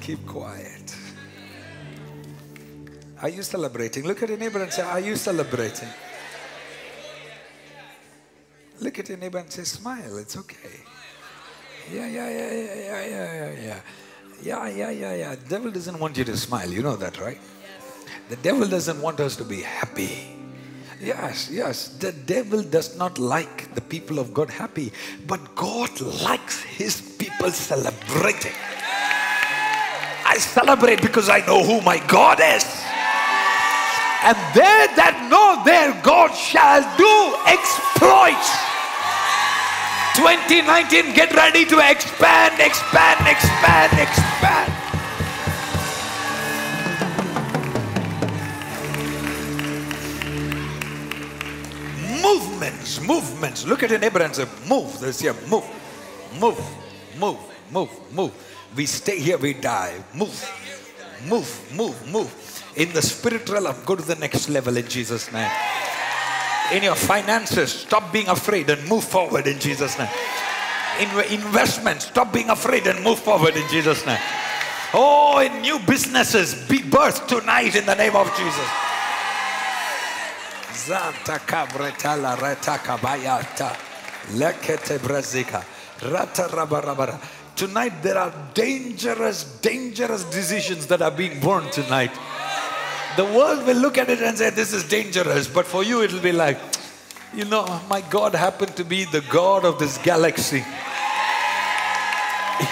[0.00, 0.96] Keep quiet.
[3.22, 4.06] Are you celebrating?
[4.06, 5.88] Look at your neighbor and say, Are you celebrating?
[8.80, 10.16] Look at your neighbor and say, Smile.
[10.18, 10.80] It's okay.
[11.92, 13.80] Yeah, yeah, yeah, yeah, yeah, yeah, yeah, yeah.
[14.42, 15.34] Yeah, yeah, yeah.
[15.34, 16.70] The devil doesn't want you to smile.
[16.70, 17.38] You know that, right?
[18.30, 20.36] The devil doesn't want us to be happy.
[21.00, 21.88] Yes, yes.
[21.88, 24.92] The devil does not like the people of God happy,
[25.26, 28.52] but God likes his people celebrating.
[30.30, 32.62] I celebrate because I know who my God is.
[34.22, 38.46] And they that know their God shall do exploits.
[40.14, 44.70] 2019, get ready to expand, expand, expand, expand.
[52.22, 53.66] Movements, movements.
[53.66, 55.00] Look at your neighbor and say, Move.
[55.00, 55.66] This here, move,
[56.38, 56.62] move,
[57.18, 57.38] move,
[57.72, 58.32] move, move.
[58.76, 59.94] We stay here, we die.
[60.14, 60.34] Move,
[61.28, 62.72] move, move, move.
[62.76, 65.50] In the spiritual realm, go to the next level in Jesus' name.
[66.72, 70.08] In your finances, stop being afraid and move forward in Jesus' name.
[71.00, 74.20] In your investments, stop being afraid and move forward in Jesus' name.
[74.94, 78.68] Oh, in new businesses, be birthed tonight in the name of Jesus.
[80.86, 81.38] Zanta.
[84.34, 85.64] Lekete brazika.
[86.02, 87.18] Rata rabarabara.
[87.60, 92.10] Tonight there are dangerous, dangerous decisions that are being born tonight.
[93.18, 95.46] The world will look at it and say, This is dangerous.
[95.46, 96.58] But for you, it'll be like,
[97.34, 100.64] You know, my God happened to be the God of this galaxy.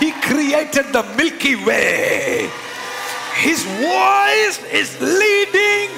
[0.01, 2.49] He created the Milky Way.
[3.35, 5.91] His voice is leading.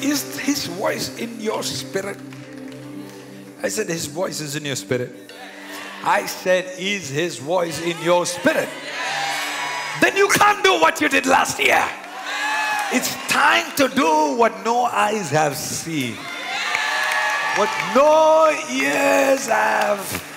[0.00, 2.16] Is his voice in your spirit?
[3.62, 5.32] I said, His voice is in your spirit.
[6.04, 8.68] I said, Is his voice in your spirit?
[10.00, 11.84] Then you can't do what you did last year.
[12.92, 16.14] It's time to do what no eyes have seen,
[17.56, 20.28] what no ears have.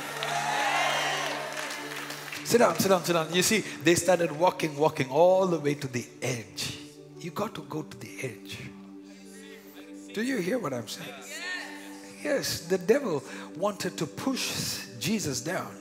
[2.43, 3.33] Sit down, sit down, sit down.
[3.33, 6.77] You see, they started walking, walking all the way to the edge.
[7.19, 8.59] You got to go to the edge.
[10.13, 11.24] Do you hear what I'm saying?
[12.25, 13.23] Yes, the devil
[13.55, 15.71] wanted to push Jesus down.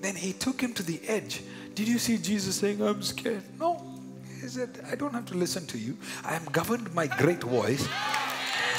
[0.00, 1.42] Then he took him to the edge.
[1.74, 3.42] Did you see Jesus saying, I'm scared?
[3.58, 4.00] No.
[4.40, 5.98] He said, I don't have to listen to you.
[6.24, 7.86] I am governed by great voice,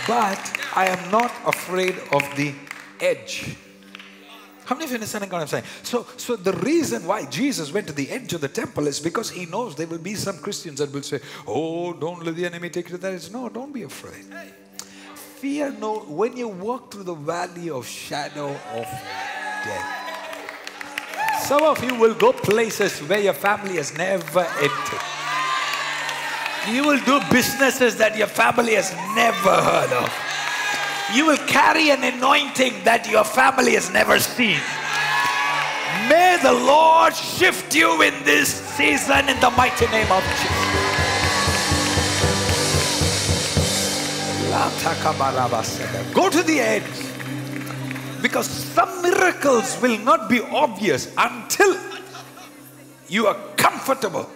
[0.08, 0.42] but
[0.76, 2.56] I am not afraid of the
[3.00, 3.56] edge.
[4.66, 5.66] How many of you understand what I'm saying?
[5.84, 9.30] So, so the reason why Jesus went to the edge of the temple is because
[9.30, 12.72] he knows there will be some Christians that will say, Oh, don't let the enemy
[12.72, 13.14] take you to that.
[13.14, 14.26] It's, no, don't be afraid.
[15.42, 18.86] Fear no, when you walk through the valley of shadow of
[19.66, 20.02] death.
[21.48, 25.02] Some of you will go places where your family has never entered.
[26.70, 30.14] You will do businesses that your family has never heard of.
[31.18, 34.60] You will carry an anointing that your family has never seen.
[36.08, 40.71] May the Lord shift you in this season in the mighty name of Jesus.
[46.14, 46.84] Go to the edge
[48.22, 51.78] because some miracles will not be obvious until
[53.08, 54.30] you are comfortable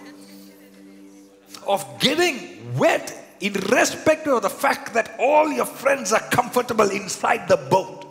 [1.67, 7.47] of getting wet in respect of the fact that all your friends are comfortable inside
[7.47, 8.05] the boat.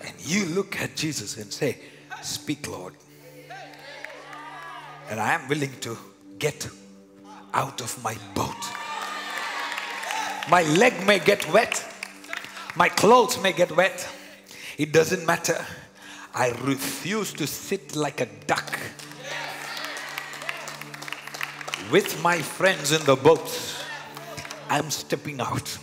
[0.00, 1.78] And you look at Jesus and say,
[2.22, 2.94] Speak, Lord.
[5.10, 5.96] And I am willing to
[6.38, 6.68] get
[7.54, 8.77] out of my boat.
[10.50, 11.84] My leg may get wet,
[12.74, 14.08] my clothes may get wet.
[14.78, 15.62] It doesn't matter.
[16.34, 18.78] I refuse to sit like a duck
[21.90, 23.50] with my friends in the boat.
[24.70, 25.76] I'm stepping out.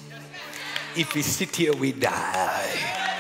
[0.95, 3.14] If we sit here, we die.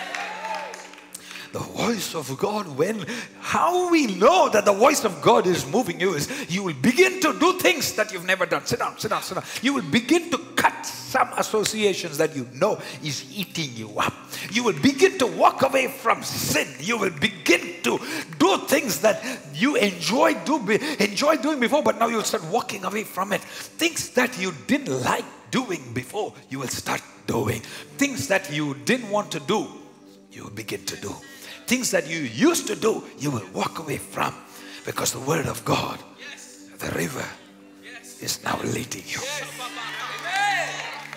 [1.55, 3.05] The voice of God, when
[3.39, 7.21] how we know that the voice of God is moving you is you will begin
[7.21, 8.65] to do things that you've never done.
[8.65, 9.45] Sit down, sit down, sit down.
[9.61, 14.13] You will begin to cut some associations that you know is eating you up.
[14.51, 16.67] You will begin to walk away from sin.
[16.81, 17.99] You will begin to
[18.37, 20.59] do things that you enjoy do
[20.99, 23.39] enjoy doing before, but now you'll start walking away from it.
[23.39, 27.61] Things that you didn't like doing before, you will start doing.
[27.95, 29.69] Things that you didn't want to do,
[30.33, 31.15] you will begin to do.
[31.67, 34.33] Things that you used to do, you will walk away from.
[34.85, 35.99] Because the word of God,
[36.77, 37.25] the river,
[38.21, 39.19] is now leading you.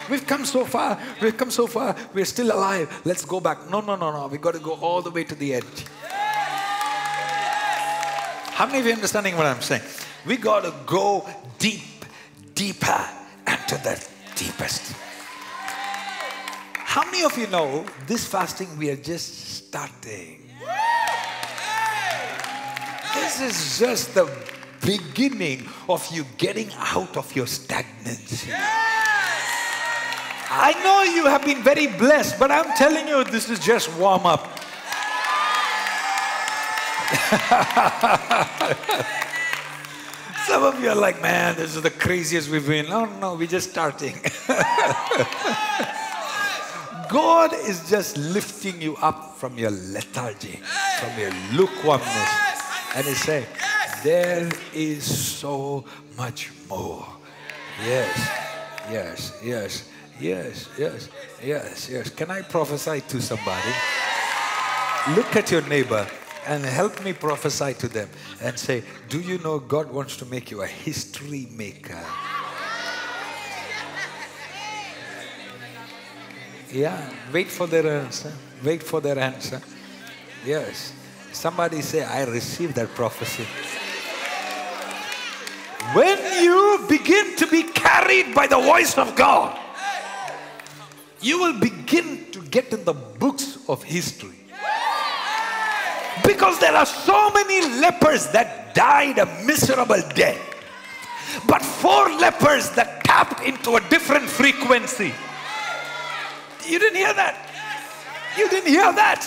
[0.08, 0.98] We've come so far.
[1.20, 1.94] We've come so far.
[2.14, 3.02] We're still alive.
[3.04, 3.68] Let's go back.
[3.70, 4.26] No, no, no, no.
[4.28, 5.84] We've got to go all the way to the edge.
[8.58, 9.82] How many of you understanding what I'm saying?
[10.26, 11.28] We got to go
[11.58, 12.04] deep,
[12.54, 13.08] deeper,
[13.46, 14.94] and to the deepest.
[16.74, 20.37] How many of you know this fasting we are just starting?
[23.14, 24.28] This is just the
[24.80, 28.50] beginning of you getting out of your stagnancy.
[30.50, 34.24] I know you have been very blessed, but I'm telling you, this is just warm
[34.24, 34.58] up.
[40.46, 42.88] Some of you are like, man, this is the craziest we've been.
[42.88, 44.18] No, no, we're just starting.
[47.08, 50.60] God is just lifting you up from your lethargy,
[51.00, 52.30] from your lukewarmness.
[52.94, 53.46] And He's saying,
[54.02, 55.84] there is so
[56.16, 57.06] much more.
[57.84, 58.30] Yes,
[58.90, 59.88] yes, yes,
[60.20, 61.08] yes, yes,
[61.42, 62.10] yes, yes.
[62.10, 63.72] Can I prophesy to somebody?
[65.14, 66.06] Look at your neighbor
[66.46, 68.08] and help me prophesy to them
[68.42, 72.04] and say, Do you know God wants to make you a history maker?
[76.72, 78.32] Yeah, wait for their answer.
[78.62, 79.60] Wait for their answer.
[80.44, 80.92] Yes.
[81.32, 83.44] Somebody say, I received that prophecy.
[85.94, 89.58] When you begin to be carried by the voice of God,
[91.20, 94.34] you will begin to get in the books of history.
[96.26, 100.40] Because there are so many lepers that died a miserable death,
[101.46, 105.14] but four lepers that tapped into a different frequency.
[106.68, 107.32] You didn't hear that?
[108.36, 109.24] You didn't hear that?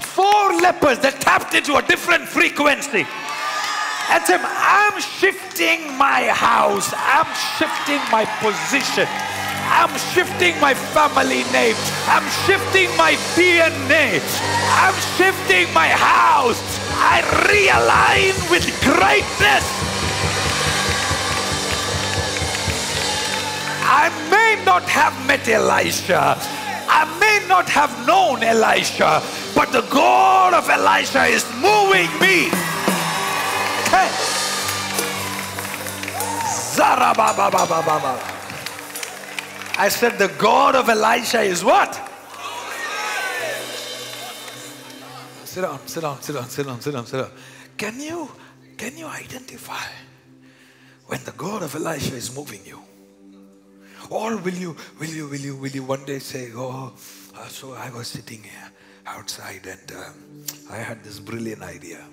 [0.00, 3.04] Four lepers that tapped into a different frequency.
[4.08, 7.28] And said, I'm shifting my house, I'm
[7.60, 9.04] shifting my position.
[9.70, 11.76] I'm shifting my family name.
[12.08, 14.18] I'm shifting my DNA.
[14.80, 16.58] I'm shifting my house.
[16.96, 19.68] I realign with greatness.
[23.84, 26.40] I may not have met Elisha.
[26.92, 29.22] I may not have known Elisha,
[29.54, 32.50] but the God of Elisha is moving me.
[39.78, 41.94] I said, the God of Elisha is what?
[45.44, 47.30] Sit down, sit down, sit down, sit down, sit down, sit down.
[47.76, 48.30] Can you,
[48.76, 49.86] can you identify
[51.06, 52.80] when the God of Elisha is moving you?
[54.10, 56.92] Or will you, will you, will you, will you one day say, oh,
[57.36, 58.72] uh, so I was sitting here
[59.06, 62.04] outside and um, I had this brilliant idea.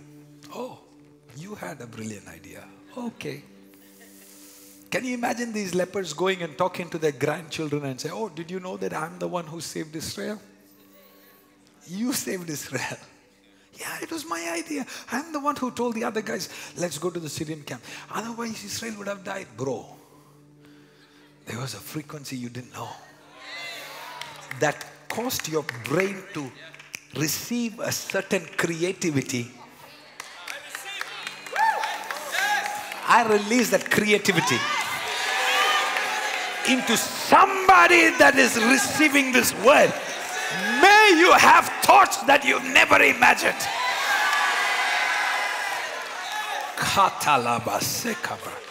[0.54, 0.78] Oh,
[1.36, 2.64] you had a brilliant idea.
[2.96, 3.44] Okay.
[4.92, 8.50] Can you imagine these lepers going and talking to their grandchildren and say, Oh, did
[8.50, 10.40] you know that I'm the one who saved Israel?
[11.88, 12.98] You saved Israel.
[13.74, 14.86] Yeah, it was my idea.
[15.12, 17.84] I'm the one who told the other guys, let's go to the Syrian camp.
[18.12, 19.48] Otherwise, Israel would have died.
[19.56, 19.86] Bro,
[21.48, 22.90] there was a frequency you didn't know
[24.60, 26.52] that caused your brain to
[27.16, 29.52] receive a certain creativity.
[33.10, 34.60] I release that creativity
[36.70, 39.94] into somebody that is receiving this word.
[40.82, 43.56] May you have thoughts that you've never imagined.
[46.76, 48.67] Katalabasekaba.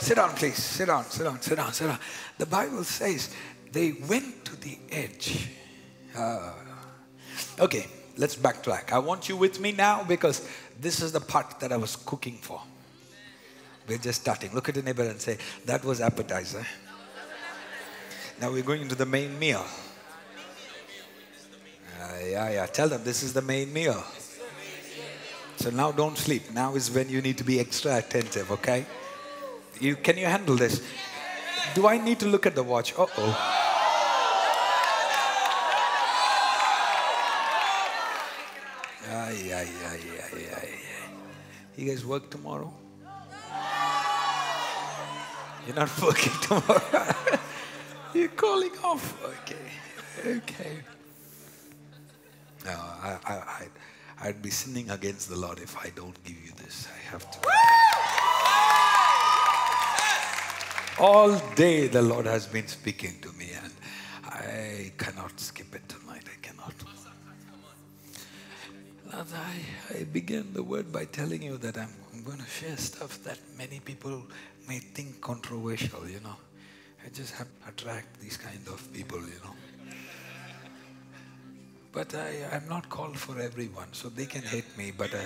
[0.00, 0.56] Sit down, please.
[0.56, 1.98] Sit down, sit down, sit down, sit down.
[2.38, 3.34] The Bible says
[3.70, 5.48] they went to the edge.
[6.16, 6.54] Ah.
[7.60, 7.86] okay,
[8.16, 8.92] let's backtrack.
[8.92, 10.48] I want you with me now because
[10.80, 12.60] this is the part that I was cooking for.
[13.86, 14.54] We're just starting.
[14.54, 15.36] Look at the neighbor and say,
[15.66, 16.66] That was appetizer.
[18.40, 19.64] Now we're going into the main meal.
[22.00, 22.66] Uh, yeah, yeah.
[22.66, 24.02] Tell them this is the main meal.
[25.56, 26.50] So now don't sleep.
[26.54, 28.86] Now is when you need to be extra attentive, okay?
[29.80, 30.82] You, can you handle this?
[31.74, 32.92] Do I need to look at the watch?
[32.98, 33.60] Uh oh.
[39.10, 40.02] ay, ay,
[40.32, 40.68] ay, ay.
[41.76, 42.72] You guys work tomorrow?
[45.66, 47.14] You're not working tomorrow.
[48.14, 49.04] You're calling off.
[49.24, 50.36] Okay.
[50.36, 50.76] Okay.
[52.64, 53.68] No, I, I, I,
[54.28, 56.88] I'd be sinning against the Lord if I don't give you this.
[56.92, 57.38] I have to.
[61.00, 63.72] All day the Lord has been speaking to me, and
[64.26, 66.24] I cannot skip it tonight.
[66.26, 66.74] I cannot.
[69.10, 72.76] Lord, I, I begin the word by telling you that I'm, I'm going to share
[72.76, 74.22] stuff that many people
[74.68, 76.36] may think controversial, you know.
[77.02, 79.54] I just have to attract these kind of people, you know.
[81.92, 85.24] But I, I'm not called for everyone, so they can hate me, but I,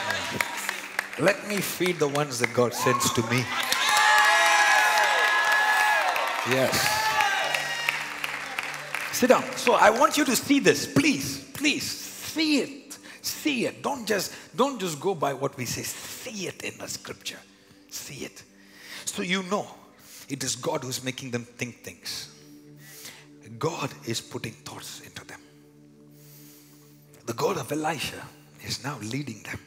[0.00, 0.38] uh,
[1.20, 3.44] let me feed the ones that God sends to me.
[6.50, 7.08] Yes.
[9.12, 9.44] Sit down.
[9.56, 10.86] So I want you to see this.
[10.86, 12.98] Please, please, see it.
[13.20, 13.82] See it.
[13.82, 15.82] Don't just don't just go by what we say.
[15.82, 17.38] See it in the scripture.
[17.90, 18.42] See it.
[19.04, 19.66] So you know
[20.28, 22.30] it is God who's making them think things.
[23.58, 25.40] God is putting thoughts into them.
[27.26, 28.22] The God of Elisha
[28.64, 29.58] is now leading them.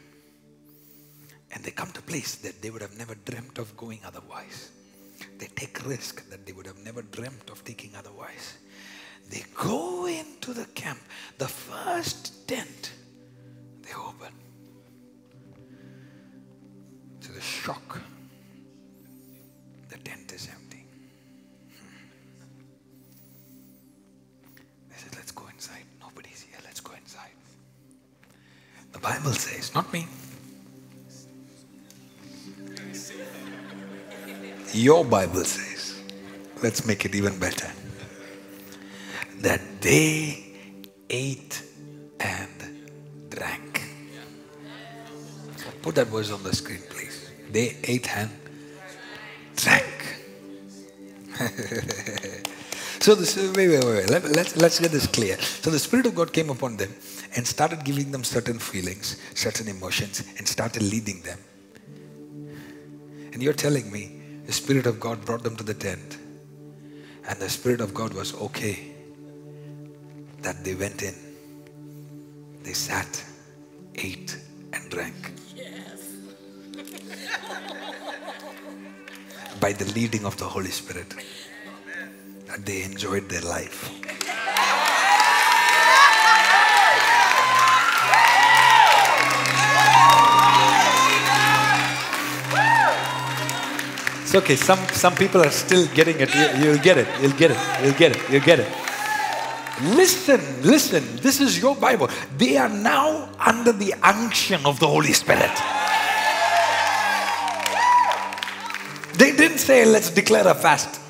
[1.54, 4.72] And they come to a place that they would have never dreamt of going otherwise.
[5.38, 8.58] They take risk that they would have never dreamt of taking otherwise.
[9.30, 11.00] They go into the camp.
[11.38, 12.92] The first tent
[13.82, 14.34] they open.
[17.22, 18.02] To the shock,
[19.90, 20.86] the tent is empty.
[21.80, 22.10] Hmm.
[24.90, 25.86] They said, Let's go inside.
[26.00, 26.60] Nobody's here.
[26.66, 27.32] Let's go inside.
[28.92, 30.08] The Bible says, not me.
[34.74, 36.02] Your Bible says,
[36.64, 37.70] let's make it even better,
[39.40, 40.56] that they
[41.10, 41.64] ate
[42.20, 42.80] and
[43.30, 43.84] drank.
[45.82, 47.32] Put that verse on the screen, please.
[47.52, 48.30] They ate and
[49.56, 49.86] drank.
[53.00, 54.10] so this wait, wait, wait.
[54.10, 55.38] Let, let's let's get this clear.
[55.40, 56.94] So the Spirit of God came upon them
[57.36, 61.40] and started giving them certain feelings, certain emotions, and started leading them.
[63.34, 66.18] And you're telling me the Spirit of God brought them to the tent,
[67.28, 68.94] and the Spirit of God was okay
[70.42, 71.14] that they went in,
[72.64, 73.24] they sat,
[73.96, 74.38] ate,
[74.74, 75.34] and drank.
[75.56, 76.10] Yes.
[79.60, 81.14] By the leading of the Holy Spirit,
[82.48, 83.90] that they enjoyed their life.
[94.32, 94.56] It's okay.
[94.56, 96.34] Some some people are still getting it.
[96.34, 97.06] You, you'll get it.
[97.20, 97.58] You'll get it.
[97.84, 98.30] You'll get it.
[98.32, 98.72] You'll get it.
[99.84, 101.04] Listen, listen.
[101.18, 102.08] This is your Bible.
[102.38, 105.52] They are now under the unction of the Holy Spirit.
[109.20, 111.02] They didn't say, let's declare a fast.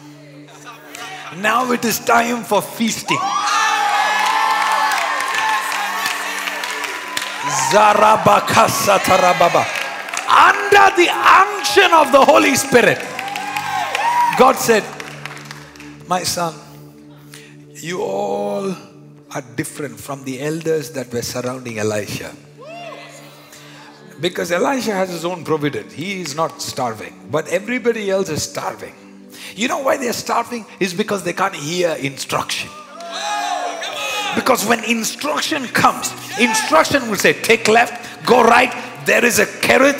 [1.37, 3.21] Now it is time for feasting.
[7.69, 9.61] Zarabakasa tarababa.
[10.25, 13.10] Under the unction of the Holy Spirit,
[14.37, 14.83] God said,
[16.07, 16.53] My son,
[17.73, 18.75] you all
[19.33, 22.35] are different from the elders that were surrounding Elisha.
[24.19, 25.93] Because Elisha has his own providence.
[25.93, 27.27] He is not starving.
[27.31, 28.93] But everybody else is starving.
[29.55, 30.65] You know why they're starving?
[30.79, 32.69] Is because they can't hear instruction.
[34.35, 38.71] Because when instruction comes, instruction will say, take left, go right,
[39.05, 39.99] there is a carrot,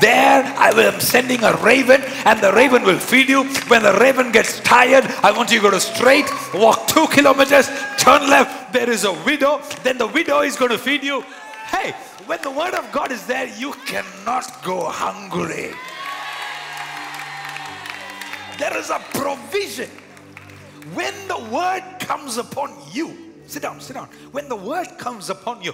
[0.00, 3.44] there I am sending a raven, and the raven will feed you.
[3.68, 7.68] When the raven gets tired, I want you to go to straight, walk two kilometers,
[7.98, 11.22] turn left, there is a widow, then the widow is going to feed you.
[11.66, 11.92] Hey,
[12.26, 15.72] when the word of God is there, you cannot go hungry.
[18.58, 19.88] There is a provision.
[20.94, 24.08] When the word comes upon you, sit down, sit down.
[24.32, 25.72] When the word comes upon you,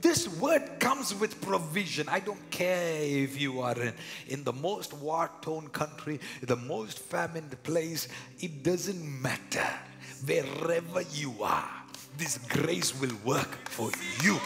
[0.00, 2.08] this word comes with provision.
[2.08, 3.94] I don't care if you are in,
[4.28, 8.08] in the most war torn country, the most famine place,
[8.40, 9.68] it doesn't matter.
[10.24, 11.70] Wherever you are,
[12.16, 13.90] this grace will work for
[14.22, 14.38] you.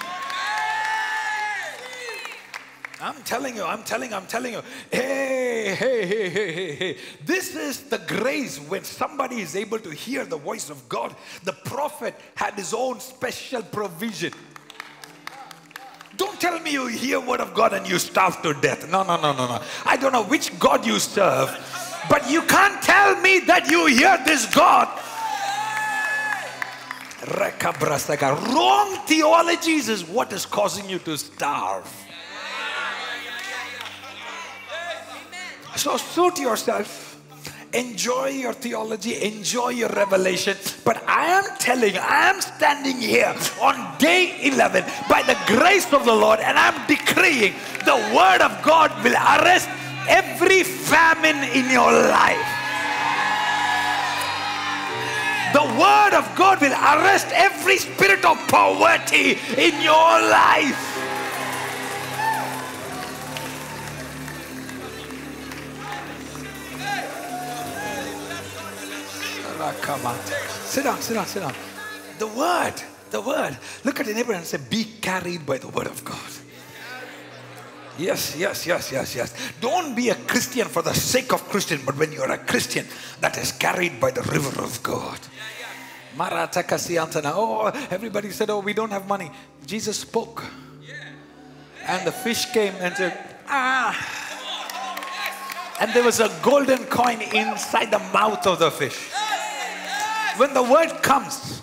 [3.00, 4.62] I'm telling you, I'm telling, you, I'm telling you.
[4.90, 6.96] Hey, hey, hey, hey, hey, hey.
[7.24, 11.14] This is the grace when somebody is able to hear the voice of God.
[11.44, 14.32] The prophet had his own special provision.
[16.18, 18.90] Don't tell me you hear word of God and you starve to death.
[18.90, 19.62] No, no, no, no, no.
[19.86, 21.48] I don't know which God you serve,
[22.10, 24.88] but you can't tell me that you hear this God.
[28.52, 31.88] Wrong theologies is what is causing you to starve.
[35.76, 37.07] So suit yourself.
[37.74, 40.56] Enjoy your theology, enjoy your revelation.
[40.84, 46.06] But I am telling, I am standing here on day 11 by the grace of
[46.06, 47.52] the Lord, and I'm decreeing
[47.84, 49.68] the word of God will arrest
[50.08, 52.48] every famine in your life.
[55.52, 60.87] The word of God will arrest every spirit of poverty in your life.
[70.64, 71.54] Sit down, sit down, sit down.
[72.18, 72.74] The word,
[73.10, 73.56] the word.
[73.84, 76.30] Look at the neighbor and say, Be carried by the word of God.
[77.98, 79.34] Yes, yes, yes, yes, yes.
[79.60, 82.86] Don't be a Christian for the sake of Christian, but when you're a Christian
[83.20, 85.18] that is carried by the river of God.
[86.20, 89.30] Oh, everybody said, Oh, we don't have money.
[89.66, 90.44] Jesus spoke.
[91.84, 93.18] And the fish came and said,
[93.48, 93.96] Ah.
[95.80, 99.10] And there was a golden coin inside the mouth of the fish.
[100.38, 101.60] When the word comes,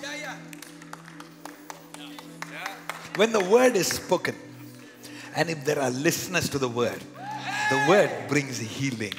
[3.15, 4.35] when the word is spoken,
[5.33, 7.01] and if there are listeners to the word,
[7.69, 9.13] the word brings healing.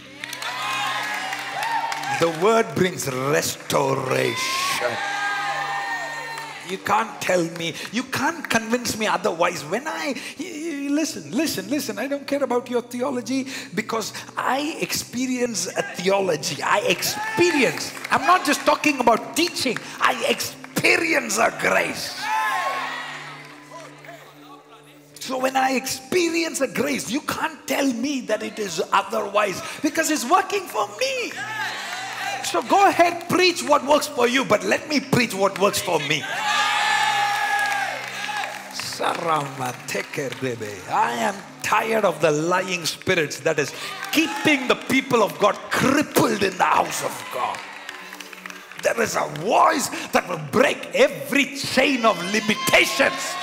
[2.21, 4.37] The word brings restoration.
[6.69, 9.65] You can't tell me, you can't convince me otherwise.
[9.65, 10.15] When I
[10.89, 16.63] listen, listen, listen, I don't care about your theology because I experience a theology.
[16.63, 22.21] I experience, I'm not just talking about teaching, I experience a grace.
[25.21, 30.11] So when I experience a grace, you can't tell me that it is otherwise because
[30.11, 31.33] it's working for me.
[32.45, 35.99] So go ahead, preach what works for you, but let me preach what works for
[35.99, 36.23] me.
[40.91, 43.73] I am tired of the lying spirits that is
[44.13, 47.59] keeping the people of God crippled in the house of God.
[48.83, 53.35] There is a voice that will break every chain of limitations.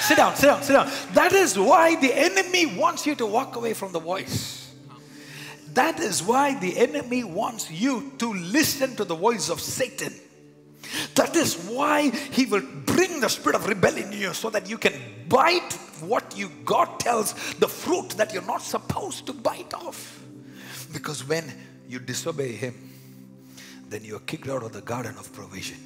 [0.00, 0.90] Sit down, sit down, sit down.
[1.14, 4.74] That is why the enemy wants you to walk away from the voice.
[5.74, 10.14] That is why the enemy wants you to listen to the voice of Satan.
[11.14, 14.78] That is why he will bring the spirit of rebellion in you so that you
[14.78, 14.94] can
[15.28, 20.22] bite what you God tells the fruit that you're not supposed to bite off.
[20.92, 21.44] Because when
[21.88, 22.74] you disobey him,
[23.88, 25.78] then you're kicked out of the garden of provision.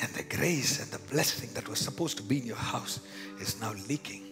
[0.00, 3.00] And the grace and the blessing that was supposed to be in your house
[3.40, 4.22] is now leaking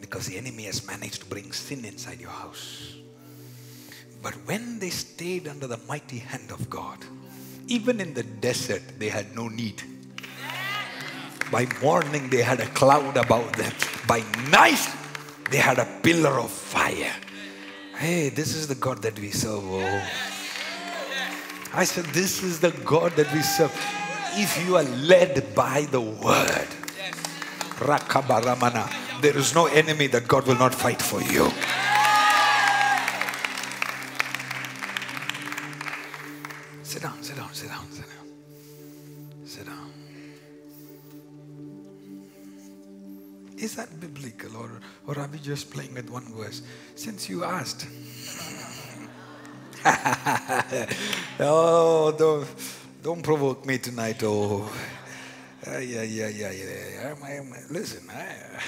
[0.00, 2.94] because the enemy has managed to bring sin inside your house.
[4.22, 6.98] But when they stayed under the mighty hand of God,
[7.70, 9.80] even in the desert, they had no need.
[11.52, 13.72] By morning, they had a cloud about them.
[14.06, 14.86] By night,
[15.50, 17.14] they had a pillar of fire.
[17.96, 19.62] Hey, this is the God that we serve.
[19.64, 20.02] Oh.
[21.72, 23.72] I said, This is the God that we serve.
[24.34, 26.68] If you are led by the word,
[27.78, 31.50] Rakabaramana, there is no enemy that God will not fight for you.
[43.60, 44.70] Is that biblical or,
[45.06, 46.62] or are we just playing with one verse?
[46.94, 47.86] Since you asked.
[51.40, 52.48] oh, don't,
[53.02, 54.22] don't provoke me tonight.
[54.22, 54.70] Oh,
[55.66, 57.12] Uh, yeah, yeah, yeah, yeah.
[57.12, 58.60] I'm, I'm, listen, I,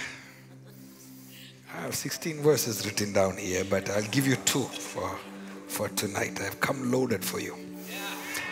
[1.74, 5.19] I have 16 verses written down here, but I'll give you two for,
[5.69, 6.39] for tonight.
[6.43, 7.56] I've come loaded for you.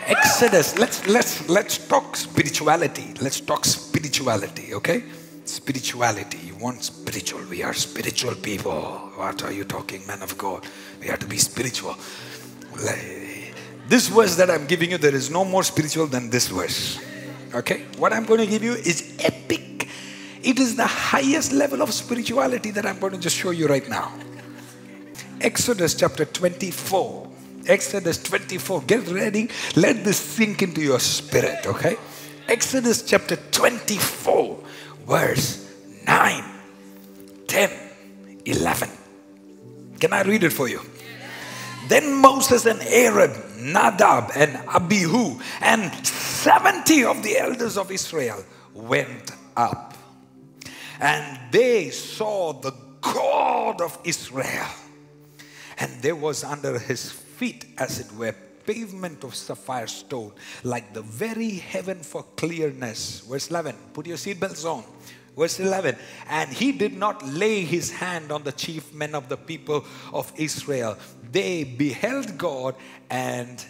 [0.07, 0.79] Exodus.
[0.79, 3.13] Let's let's let's talk spirituality.
[3.21, 5.05] Let's talk spirituality, okay?
[5.51, 6.39] Spirituality.
[6.47, 7.43] You want spiritual.
[7.51, 9.11] We are spiritual people.
[9.17, 10.65] What are you talking, man of God?
[11.01, 11.97] We have to be spiritual.
[13.89, 17.01] This verse that I'm giving you, there is no more spiritual than this verse.
[17.53, 17.85] Okay?
[17.99, 19.89] What I'm going to give you is epic.
[20.41, 23.89] It is the highest level of spirituality that I'm going to just show you right
[23.89, 24.13] now.
[25.41, 27.29] Exodus chapter 24.
[27.67, 28.83] Exodus 24.
[28.83, 29.49] Get ready.
[29.75, 31.97] Let this sink into your spirit, okay?
[32.47, 34.60] Exodus chapter 24,
[35.11, 35.69] verse
[36.07, 36.45] 9,
[37.49, 37.71] 10,
[38.47, 38.89] 11.
[39.99, 40.81] Can I read it for you?
[41.89, 49.33] Then Moses and Aaron, Nadab and Abihu, and 70 of the elders of Israel went
[49.57, 49.95] up.
[51.01, 54.69] And they saw the God of Israel.
[55.79, 58.37] And there was under his feet, as it were,
[58.71, 60.33] pavement of sapphire stone,
[60.63, 63.21] like the very heaven for clearness.
[63.29, 64.85] Verse 11, put your seatbelts on.
[65.37, 65.97] Verse 11,
[66.29, 70.33] and he did not lay his hand on the chief men of the people of
[70.37, 70.97] Israel.
[71.33, 72.77] They beheld God
[73.09, 73.65] and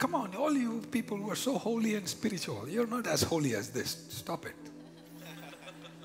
[0.00, 3.54] come on, all you people who are so holy and spiritual, you're not as holy
[3.54, 4.06] as this.
[4.08, 4.56] Stop it.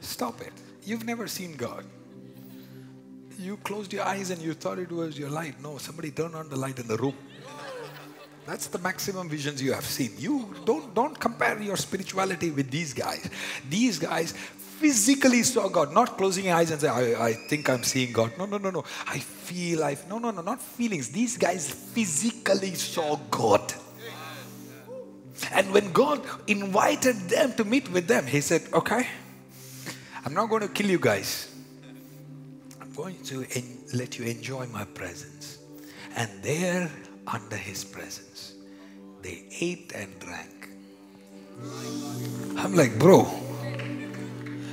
[0.01, 0.53] Stop it.
[0.83, 1.85] You've never seen God.
[3.39, 5.55] You closed your eyes and you thought it was your light.
[5.63, 7.15] No, somebody turned on the light in the room.
[8.45, 10.11] That's the maximum visions you have seen.
[10.19, 13.27] You don't don't compare your spirituality with these guys.
[13.69, 17.83] These guys physically saw God, not closing your eyes and say, I, I think I'm
[17.83, 18.37] seeing God.
[18.37, 18.83] No, no, no, no.
[19.07, 21.09] I feel I no no no not feelings.
[21.09, 23.73] These guys physically saw God.
[25.51, 29.07] And when God invited them to meet with them, he said, Okay,
[30.25, 31.53] I'm not going to kill you guys.
[32.81, 35.59] I'm going to en- let you enjoy my presence.
[36.15, 36.89] And there,
[37.27, 38.53] under his presence,
[39.21, 40.69] they ate and drank.
[42.57, 43.27] I'm like, bro,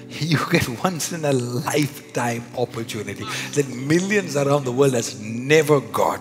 [0.09, 3.25] you get once in a lifetime opportunity
[3.55, 6.21] that millions around the world has never got.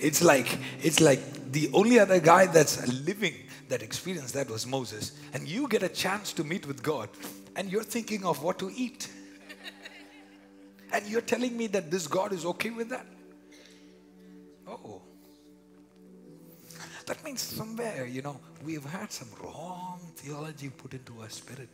[0.00, 3.34] It's like it's like the only other guy that's living
[3.68, 7.08] that experienced that was Moses, and you get a chance to meet with God,
[7.56, 9.08] and you're thinking of what to eat.
[10.90, 13.04] And you're telling me that this God is okay with that?
[14.66, 15.02] Oh.
[17.04, 21.68] That means somewhere, you know, we've had some wrong theology put into our spirit.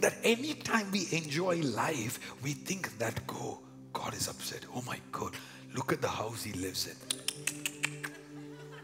[0.00, 3.60] That anytime we enjoy life, we think that go,
[3.92, 4.64] God is upset.
[4.74, 5.34] Oh my God,
[5.74, 6.96] look at the house he lives in.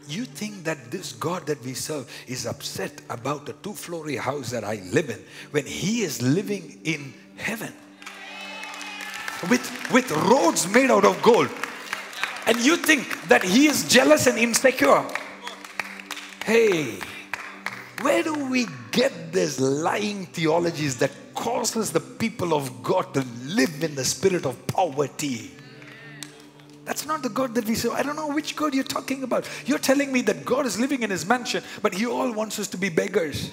[0.07, 4.51] You think that this God that we serve is upset about the two flory house
[4.51, 5.19] that I live in
[5.51, 7.73] when he is living in heaven
[9.49, 11.49] with, with roads made out of gold.
[12.45, 15.03] And you think that he is jealous and insecure.
[16.45, 16.99] Hey,
[18.01, 23.83] where do we get these lying theologies that causes the people of God to live
[23.83, 25.51] in the spirit of poverty?
[26.87, 27.91] That's not the God that we serve.
[27.91, 29.45] I don't know which God you're talking about.
[29.65, 32.69] You're telling me that God is living in his mansion, but he all wants us
[32.69, 33.51] to be beggars.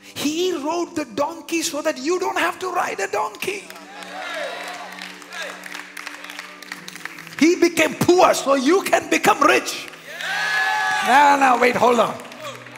[0.00, 3.64] He rode the donkey so that you don't have to ride a donkey.
[7.38, 9.86] He became poor so you can become rich.
[11.06, 12.16] No, no, wait, hold on.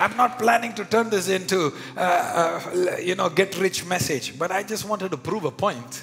[0.00, 4.50] I'm not planning to turn this into, uh, uh, you know, get rich message, but
[4.50, 6.02] I just wanted to prove a point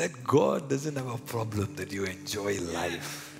[0.00, 3.38] that God doesn't have a problem that you enjoy life.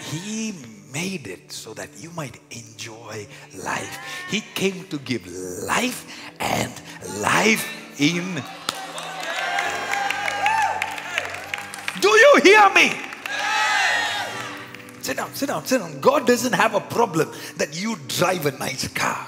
[0.00, 0.52] He
[0.92, 3.26] made it so that you might enjoy
[3.64, 3.98] life.
[4.28, 5.26] He came to give
[5.64, 6.04] life
[6.38, 6.70] and
[7.22, 7.64] life
[7.98, 8.42] in.
[12.02, 12.92] Do you hear me?
[15.00, 16.00] Sit down, sit down, sit down.
[16.02, 19.26] God doesn't have a problem that you drive a nice car.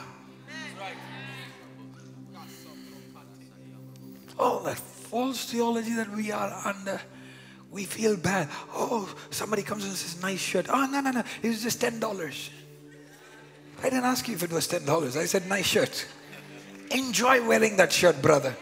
[4.38, 4.78] Oh, that
[5.14, 7.00] false theology that we are under.
[7.70, 8.48] We feel bad.
[8.74, 10.66] Oh, somebody comes and says, nice shirt.
[10.68, 11.22] Oh, no, no, no.
[11.40, 12.50] It was just $10.
[13.78, 15.16] I didn't ask you if it was $10.
[15.16, 16.04] I said, nice shirt.
[16.90, 18.56] Enjoy wearing that shirt, brother.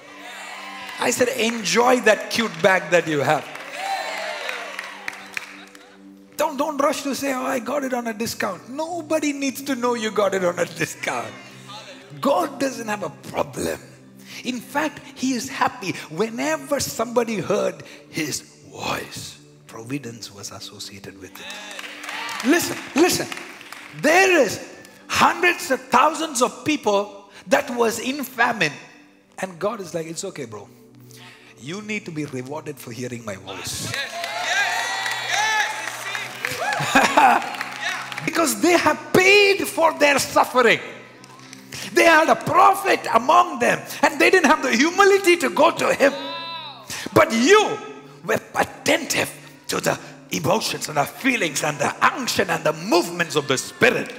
[1.00, 3.48] I said, enjoy that cute bag that you have.
[6.36, 8.68] Don't, don't rush to say, oh, I got it on a discount.
[8.68, 11.32] Nobody needs to know you got it on a discount.
[12.20, 13.80] God doesn't have a problem.
[14.44, 19.38] In fact, He is happy whenever somebody heard His voice.
[19.66, 22.48] Providence was associated with it.
[22.48, 23.26] Listen, listen.
[24.00, 24.66] There is
[25.06, 28.72] hundreds of thousands of people that was in famine.
[29.38, 30.68] And God is like, it's okay, bro.
[31.60, 33.92] You need to be rewarded for hearing my voice.
[38.24, 40.80] because they have paid for their suffering.
[41.94, 45.92] They had a prophet among them, and they didn't have the humility to go to
[45.94, 46.12] him.
[47.12, 47.76] But you
[48.24, 49.30] were attentive
[49.68, 49.98] to the
[50.30, 54.12] emotions and the feelings and the unction and the movements of the Spirit.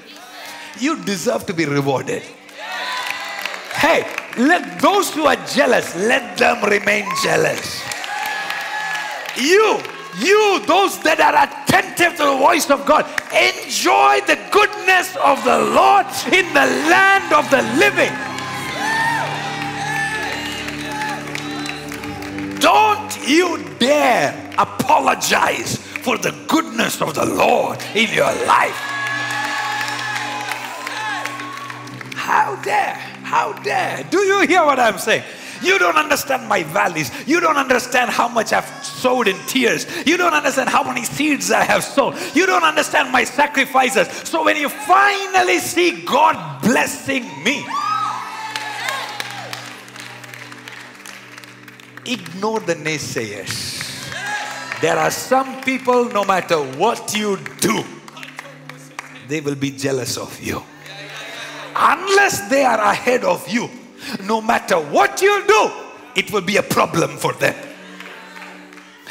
[0.79, 2.23] You deserve to be rewarded.
[3.73, 4.05] Hey,
[4.37, 7.81] let those who are jealous, let them remain jealous.
[9.35, 9.79] You,
[10.19, 15.59] you, those that are attentive to the voice of God, enjoy the goodness of the
[15.73, 18.13] Lord in the land of the living.
[22.59, 28.75] Don't you dare apologize for the goodness of the Lord in your life.
[32.13, 32.95] How dare?
[33.23, 34.05] How dare?
[34.09, 35.23] Do you hear what I'm saying?
[35.63, 37.11] You don't understand my valleys.
[37.27, 39.87] You don't understand how much I've sowed in tears.
[40.05, 42.15] You don't understand how many seeds I have sown.
[42.33, 44.07] You don't understand my sacrifices.
[44.27, 47.65] So when you finally see God blessing me,
[52.05, 53.81] ignore the naysayers.
[54.81, 57.83] There are some people, no matter what you do,
[59.29, 60.61] they will be jealous of you.
[61.75, 63.69] Unless they are ahead of you,
[64.23, 65.71] no matter what you do,
[66.15, 67.55] it will be a problem for them.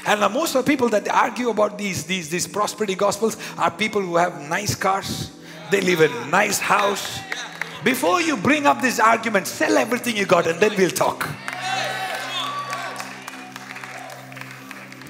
[0.07, 4.01] And most of the people that argue about these, these, these prosperity gospels are people
[4.01, 5.31] who have nice cars,
[5.71, 7.21] they live in a nice house.
[7.85, 11.29] Before you bring up this argument, sell everything you got and then we'll talk.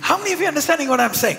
[0.00, 1.38] How many of you understanding what I'm saying?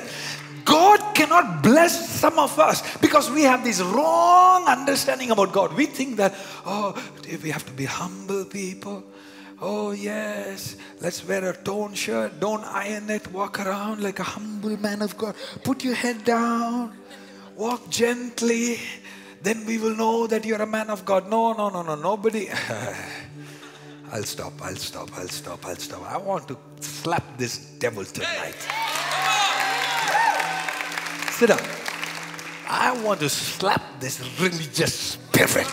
[0.66, 5.74] God cannot bless some of us because we have this wrong understanding about God.
[5.74, 6.34] We think that,
[6.66, 6.96] oh,
[7.44, 9.04] we have to be humble people.
[9.62, 14.76] Oh, yes, let's wear a torn shirt, don't iron it, walk around like a humble
[14.78, 15.36] man of God.
[15.64, 16.92] Put your head down,
[17.56, 18.78] walk gently,
[19.42, 21.30] then we will know that you're a man of God.
[21.30, 22.50] No, no, no, no, nobody.
[24.12, 26.12] I'll stop, I'll stop, I'll stop, I'll stop.
[26.12, 28.68] I want to slap this devil tonight.
[31.34, 31.60] Sit down.
[32.70, 35.68] I want to slap this religious spirit.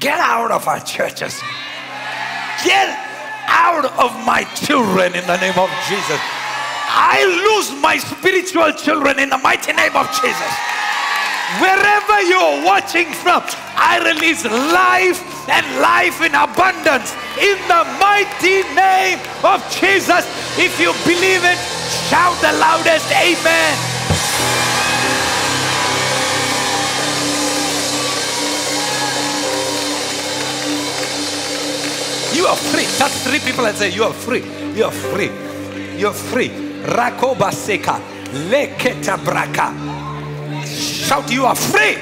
[0.00, 1.40] Get out of our churches.
[2.64, 2.90] Get
[3.46, 6.18] out of my children in the name of Jesus.
[6.90, 10.52] I lose my spiritual children in the mighty name of Jesus.
[11.62, 13.42] Wherever you're watching from,
[13.78, 20.26] I release life and life in abundance in the mighty name of Jesus.
[20.58, 21.58] If you believe it,
[22.08, 23.92] shout the loudest amen.
[32.34, 32.84] You are free.
[32.96, 34.42] Touch three people and say, You are free.
[34.74, 35.30] You are free.
[35.98, 36.48] You're free.
[36.48, 38.00] Rakoba seka.
[38.48, 39.72] Leketa braka.
[40.66, 41.98] Shout, You are free.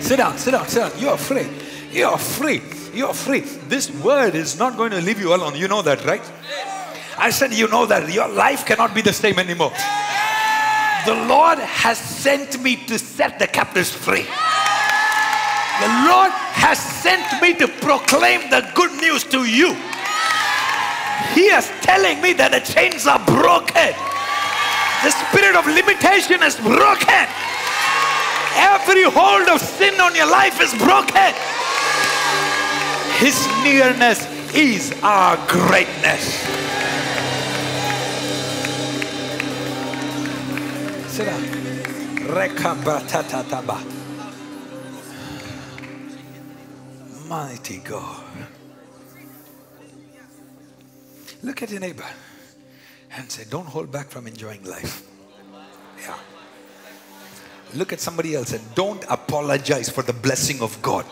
[0.00, 1.00] Sit down, sit down, sit down.
[1.00, 1.57] You are free.
[1.90, 2.62] You are free.
[2.92, 3.40] You are free.
[3.68, 5.56] This word is not going to leave you alone.
[5.56, 6.22] You know that, right?
[7.16, 9.72] I said, You know that your life cannot be the same anymore.
[11.06, 14.26] The Lord has sent me to set the captives free.
[15.80, 19.74] The Lord has sent me to proclaim the good news to you.
[21.34, 23.94] He is telling me that the chains are broken.
[25.06, 27.24] The spirit of limitation is broken.
[28.58, 31.30] Every hold of sin on your life is broken.
[33.18, 36.38] His nearness is our greatness.
[41.08, 41.26] Sit.
[47.28, 48.24] Mighty God.
[51.42, 52.04] Look at your neighbor
[53.16, 55.02] and say, Don't hold back from enjoying life.
[56.00, 56.16] Yeah.
[57.74, 61.04] Look at somebody else and don't apologize for the blessing of God.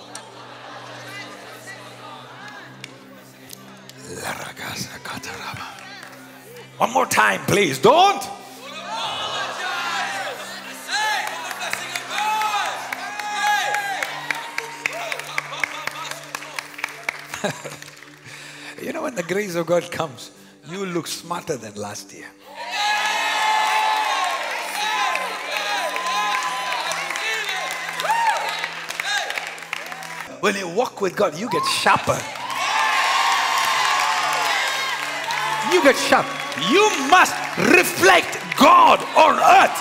[6.79, 7.79] One more time, please.
[7.79, 8.23] Don't.
[18.83, 20.31] You know, when the grace of God comes,
[20.69, 22.27] you look smarter than last year.
[30.41, 32.21] When you walk with God, you get sharper.
[35.73, 36.46] You get sharp.
[36.71, 39.77] You must reflect God on earth.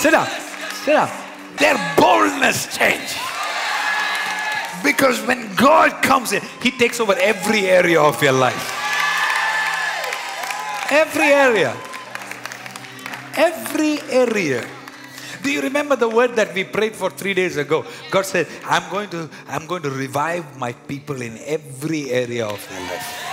[0.00, 0.26] Sit down.
[0.84, 1.10] Sit down.
[1.58, 3.12] Their boldness change.
[4.82, 8.72] Because when God comes in, He takes over every area of your life.
[10.90, 11.76] Every area.
[13.36, 14.66] Every area.
[15.42, 17.84] Do you remember the word that we prayed for three days ago?
[18.10, 22.66] God said, I'm going to, I'm going to revive my people in every area of
[22.68, 23.29] their life.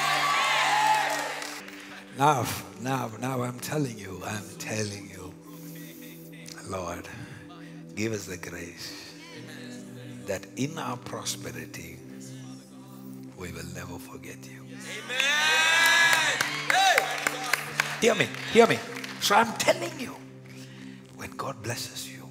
[2.18, 2.48] Now,
[2.82, 5.32] now, now I'm telling you, I'm telling you,
[6.68, 7.08] Lord,
[7.96, 9.14] give us the grace
[10.26, 12.00] that in our prosperity,
[13.38, 14.64] we will never forget you.
[14.64, 15.28] Amen.
[18.02, 18.80] Hear me, hear me.
[19.22, 20.16] So I'm telling you,
[21.18, 22.28] when God blesses you,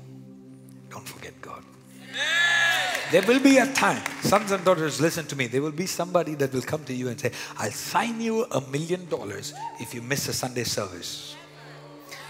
[0.91, 1.63] don't forget God.
[3.13, 5.47] There will be a time, sons and daughters, listen to me.
[5.47, 8.61] There will be somebody that will come to you and say, I'll sign you a
[8.61, 11.37] million dollars if you miss a Sunday service.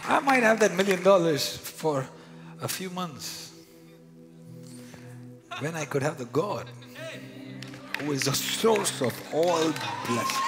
[0.05, 2.07] I might have that million dollars for
[2.61, 3.53] a few months.
[5.61, 6.69] When I could have the God
[8.01, 9.73] who is the source of all
[10.07, 10.43] blessing.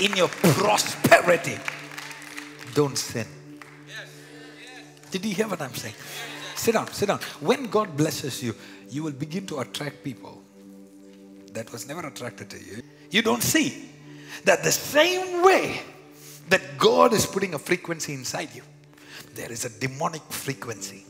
[0.00, 1.58] In your prosperity,
[2.74, 3.26] don't sin.
[5.10, 5.94] Did you hear what I'm saying?
[6.58, 7.20] Sit down, sit down.
[7.38, 8.52] When God blesses you,
[8.90, 10.42] you will begin to attract people
[11.52, 12.82] that was never attracted to you.
[13.12, 13.88] You don't see
[14.44, 15.82] that the same way
[16.48, 18.62] that God is putting a frequency inside you,
[19.36, 21.04] there is a demonic frequency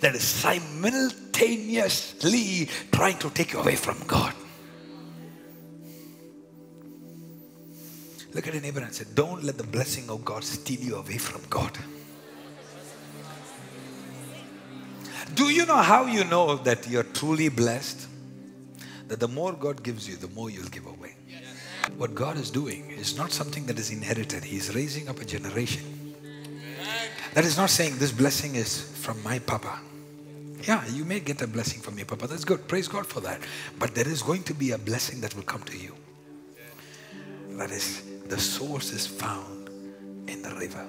[0.00, 4.32] that is simultaneously trying to take you away from God.
[8.32, 11.18] Look at your neighbor and say, Don't let the blessing of God steal you away
[11.18, 11.76] from God.
[15.34, 18.08] Do you know how you know that you're truly blessed?
[19.08, 21.16] That the more God gives you, the more you'll give away.
[21.96, 24.44] What God is doing is not something that is inherited.
[24.44, 26.14] He's raising up a generation.
[27.34, 29.80] That is not saying this blessing is from my papa.
[30.62, 32.28] Yeah, you may get a blessing from your papa.
[32.28, 32.68] That's good.
[32.68, 33.40] Praise God for that.
[33.78, 35.94] But there is going to be a blessing that will come to you.
[37.50, 39.68] That is, the source is found
[40.28, 40.86] in the river.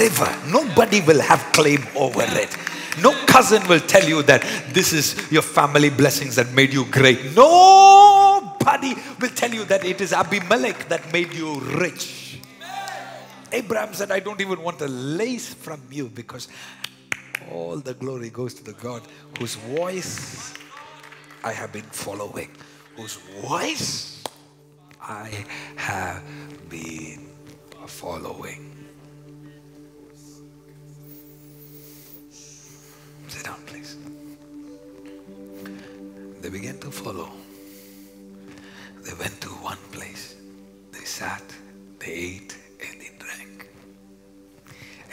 [0.00, 0.28] River.
[0.48, 2.56] Nobody will have claim over it.
[3.02, 7.36] No cousin will tell you that this is your family blessings that made you great.
[7.36, 12.40] Nobody will tell you that it is Abimelech that made you rich.
[13.52, 16.48] Abraham said, I don't even want a lace from you because
[17.50, 19.02] all the glory goes to the God
[19.38, 20.54] whose voice
[21.42, 22.50] I have been following,
[22.96, 24.22] whose voice
[25.00, 25.44] I
[25.76, 26.22] have
[26.68, 27.28] been
[27.86, 28.69] following.
[33.30, 33.96] Sit down, please.
[36.40, 37.30] They began to follow.
[39.04, 40.36] They went to one place.
[40.92, 41.42] They sat,
[42.00, 43.68] they ate, and they drank.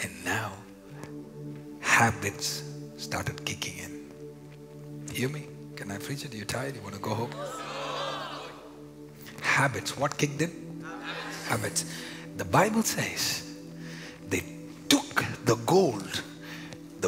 [0.01, 0.51] And now
[1.79, 2.63] habits
[2.97, 3.93] started kicking in.
[5.13, 5.47] Hear me?
[5.75, 6.33] Can I preach it?
[6.33, 6.75] You tired?
[6.75, 7.31] You want to go home?
[9.41, 9.97] Habits.
[9.97, 10.51] What kicked in?
[11.47, 11.85] Habits.
[12.37, 13.55] The Bible says
[14.29, 14.43] they
[14.89, 16.21] took the gold,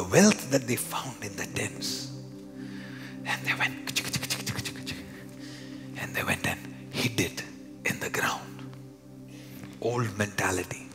[0.00, 2.10] the wealth that they found in the dens,
[3.26, 3.76] and they went
[6.00, 6.60] and they went and
[6.90, 7.42] hid it
[7.84, 8.72] in the ground.
[9.82, 10.88] Old mentality.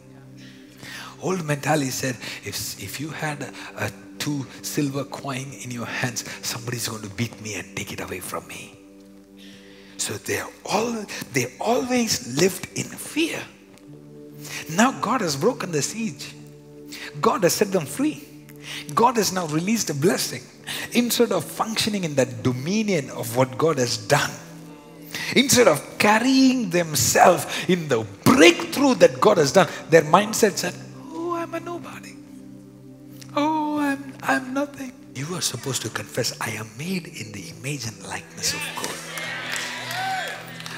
[1.21, 6.25] Old mentality said if, if you had a, a two silver coin in your hands,
[6.41, 8.75] somebody's going to beat me and take it away from me.
[9.97, 13.39] So they all they always lived in fear.
[14.71, 16.33] Now God has broken the siege.
[17.21, 18.34] God has set them free.
[18.93, 20.41] God has now released a blessing.
[20.93, 24.31] Instead of functioning in that dominion of what God has done,
[25.35, 30.73] instead of carrying themselves in the breakthrough that God has done, their mindset said,
[31.11, 32.13] Oh, I'm a nobody.
[33.35, 34.91] Oh, I'm, I'm nothing.
[35.13, 38.95] You are supposed to confess, I am made in the image and likeness of God.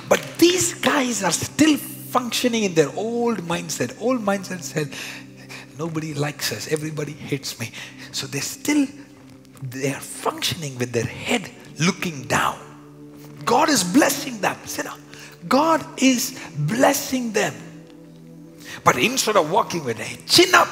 [0.10, 4.00] But these guys are still functioning in their old mindset.
[4.02, 4.94] Old mindset said,
[5.78, 7.72] nobody likes us, everybody hates me.
[8.12, 8.88] So they're still,
[9.62, 11.50] they are functioning with their head
[11.80, 12.60] looking down.
[13.46, 14.58] God is blessing them.
[15.48, 17.54] God is blessing them.
[18.84, 20.68] But instead of walking with a chin up,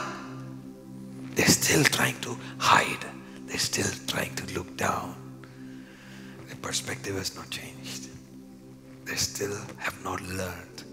[1.35, 3.05] they're still trying to hide.
[3.45, 5.15] They're still trying to look down.
[6.47, 8.09] Their perspective has not changed.
[9.05, 10.83] They still have not learned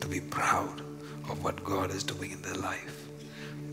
[0.00, 0.80] to be proud
[1.28, 3.05] of what God is doing in their life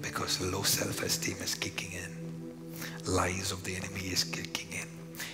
[0.04, 2.12] because low self-esteem is kicking in.
[3.12, 4.88] Lies of the enemy is kicking in.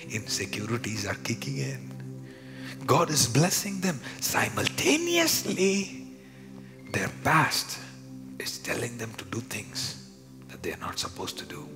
[0.09, 1.91] Insecurities are kicking in.
[2.85, 6.07] God is blessing them simultaneously.
[6.93, 7.79] Their past
[8.39, 10.09] is telling them to do things
[10.47, 11.67] that they are not supposed to do.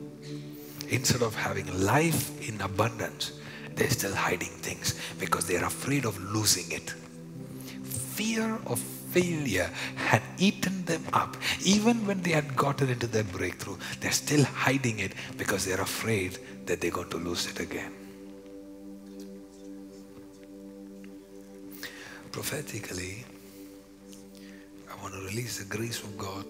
[0.89, 3.33] Instead of having life in abundance,
[3.75, 6.93] they're still hiding things because they're afraid of losing it.
[7.83, 8.79] Fear of
[9.14, 11.38] failure had eaten them up.
[11.64, 16.40] Even when they had gotten into their breakthrough, they're still hiding it because they're afraid
[16.65, 17.94] that they're going to lose it again.
[22.31, 23.23] Prophetically,
[24.91, 26.45] I want to release the grace of God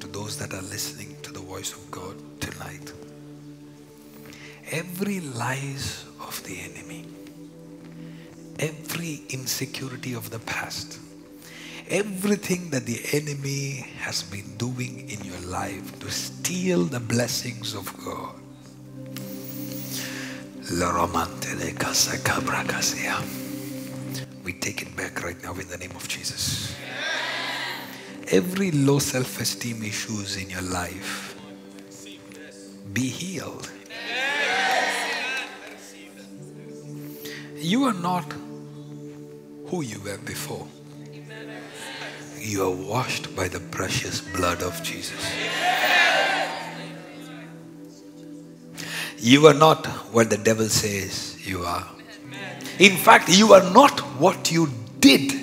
[0.00, 2.92] to those that are listening to the voice of God tonight.
[4.70, 7.04] Every lies of the enemy,
[8.60, 11.00] every insecurity of the past,
[11.90, 17.92] everything that the enemy has been doing in your life to steal the blessings of
[18.04, 18.34] God.
[24.44, 26.74] We take it back right now in the name of Jesus.
[28.30, 31.34] Every low self esteem issues in your life
[32.92, 33.70] be healed.
[37.56, 38.24] You are not
[39.66, 40.66] who you were before.
[42.48, 45.22] You are washed by the precious blood of Jesus.
[49.18, 51.86] You are not what the devil says you are.
[52.78, 55.34] In fact, you are not what you did.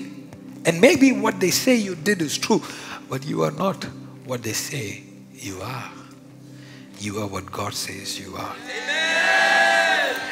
[0.65, 2.64] And maybe what they say you did is true,
[3.07, 3.84] but you are not
[4.26, 5.91] what they say you are.
[6.99, 8.56] You are what God says you are.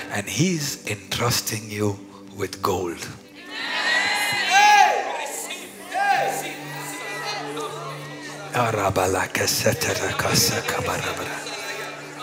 [0.10, 2.00] And He's entrusting you
[2.36, 3.08] with gold.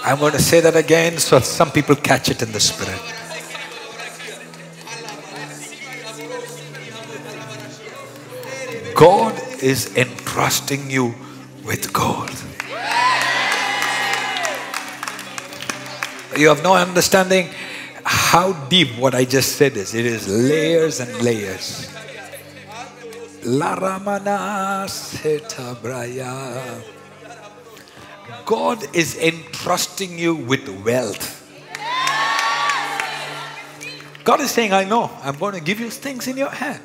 [0.04, 3.00] I'm going to say that again so some people catch it in the spirit.
[8.94, 11.14] God is entrusting you
[11.64, 12.30] with gold.
[16.36, 17.48] You have no understanding
[18.04, 19.94] how deep what I just said is.
[19.94, 21.90] It is layers and layers.
[23.42, 26.82] Laramana setabraya.
[28.44, 31.38] God is entrusting you with wealth.
[34.24, 36.82] God is saying, I know, I'm going to give you things in your hand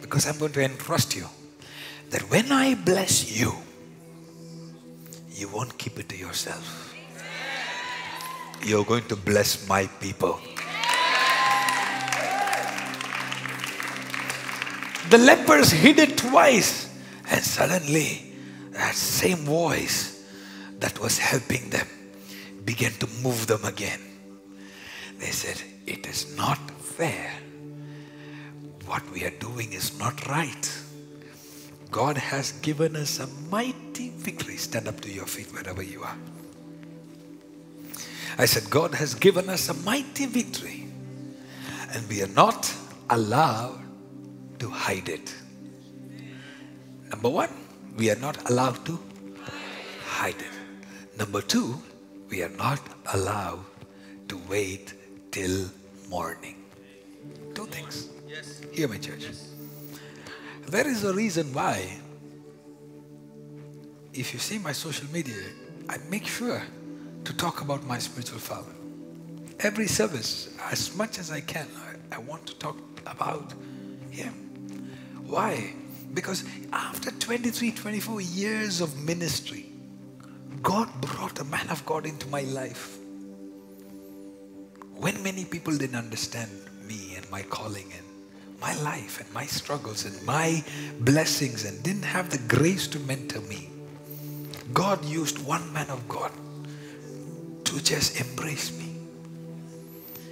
[0.00, 1.26] because I'm going to entrust you.
[2.10, 3.52] That when I bless you,
[5.32, 6.94] you won't keep it to yourself.
[8.62, 10.40] You're going to bless my people.
[15.10, 16.92] The lepers hid it twice,
[17.30, 18.32] and suddenly
[18.72, 20.24] that same voice
[20.80, 21.86] that was helping them
[22.64, 24.00] began to move them again.
[25.18, 27.32] They said, It is not fair.
[28.86, 30.82] What we are doing is not right.
[31.90, 34.56] God has given us a mighty victory.
[34.56, 36.16] Stand up to your feet wherever you are.
[38.38, 40.88] I said, God has given us a mighty victory,
[41.92, 42.72] and we are not
[43.08, 43.85] allowed
[44.58, 45.34] to hide it.
[47.10, 47.50] Number one,
[47.96, 48.98] we are not allowed to
[50.04, 51.18] hide it.
[51.18, 51.80] Number two,
[52.28, 52.80] we are not
[53.14, 53.64] allowed
[54.28, 54.94] to wait
[55.30, 55.70] till
[56.08, 56.56] morning.
[57.54, 58.08] Two things.
[58.72, 59.28] Hear me, church.
[60.66, 61.98] There is a reason why,
[64.12, 65.42] if you see my social media,
[65.88, 66.62] I make sure
[67.24, 68.72] to talk about my spiritual father.
[69.60, 71.66] Every service, as much as I can,
[72.10, 72.76] I, I want to talk
[73.06, 73.54] about
[74.10, 74.45] him.
[75.26, 75.72] Why?
[76.14, 79.66] Because after 23, 24 years of ministry,
[80.62, 82.98] God brought a man of God into my life.
[84.94, 86.50] When many people didn't understand
[86.84, 88.06] me and my calling and
[88.60, 90.64] my life and my struggles and my
[91.00, 93.68] blessings and didn't have the grace to mentor me,
[94.72, 96.32] God used one man of God
[97.64, 98.96] to just embrace me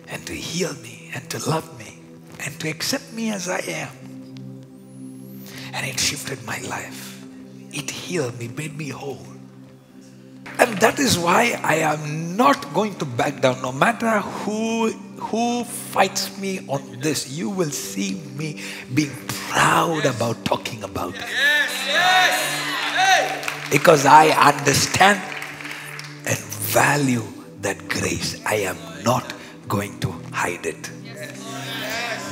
[0.09, 1.99] and to heal me and to love me
[2.41, 4.14] and to accept me as I am.
[5.75, 7.23] And it shifted my life.
[7.73, 9.27] It healed me, made me whole.
[10.59, 13.61] And that is why I am not going to back down.
[13.61, 20.45] No matter who who fights me on this, you will see me being proud about
[20.45, 21.25] talking about it.
[23.71, 25.21] Because I understand
[26.27, 27.25] and value
[27.63, 28.41] that grace.
[28.47, 29.35] I am not
[29.67, 30.91] going to hide it.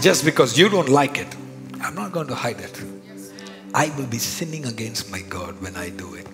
[0.00, 1.34] Just because you don't like it,
[1.80, 3.01] I'm not going to hide it.
[3.74, 6.26] I will be sinning against my God when I do it.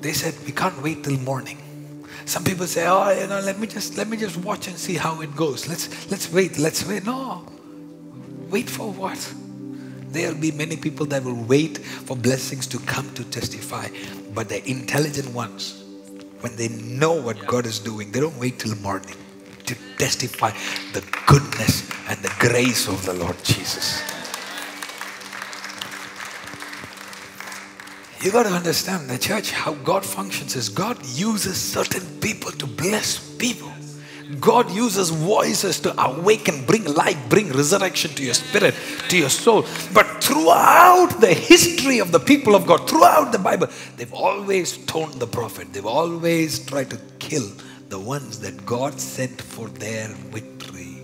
[0.00, 1.58] They said we can't wait till morning.
[2.24, 4.94] Some people say, "Oh, you know, let me just let me just watch and see
[4.94, 5.68] how it goes.
[5.68, 6.58] Let's let's wait.
[6.58, 7.44] Let's wait." No,
[8.48, 9.18] wait for what?
[10.10, 13.88] There will be many people that will wait for blessings to come to testify,
[14.34, 15.84] but the intelligent ones,
[16.40, 19.16] when they know what God is doing, they don't wait till morning
[19.66, 20.50] to testify
[20.94, 24.02] the goodness and the grace of the Lord Jesus.
[28.22, 32.66] You got to understand the church, how God functions is God uses certain people to
[32.66, 33.72] bless people.
[34.38, 38.74] God uses voices to awaken, bring life, bring resurrection to your spirit,
[39.08, 39.64] to your soul.
[39.94, 45.14] But throughout the history of the people of God, throughout the Bible, they've always toned
[45.14, 45.72] the prophet.
[45.72, 47.50] They've always tried to kill
[47.88, 50.98] the ones that God sent for their victory,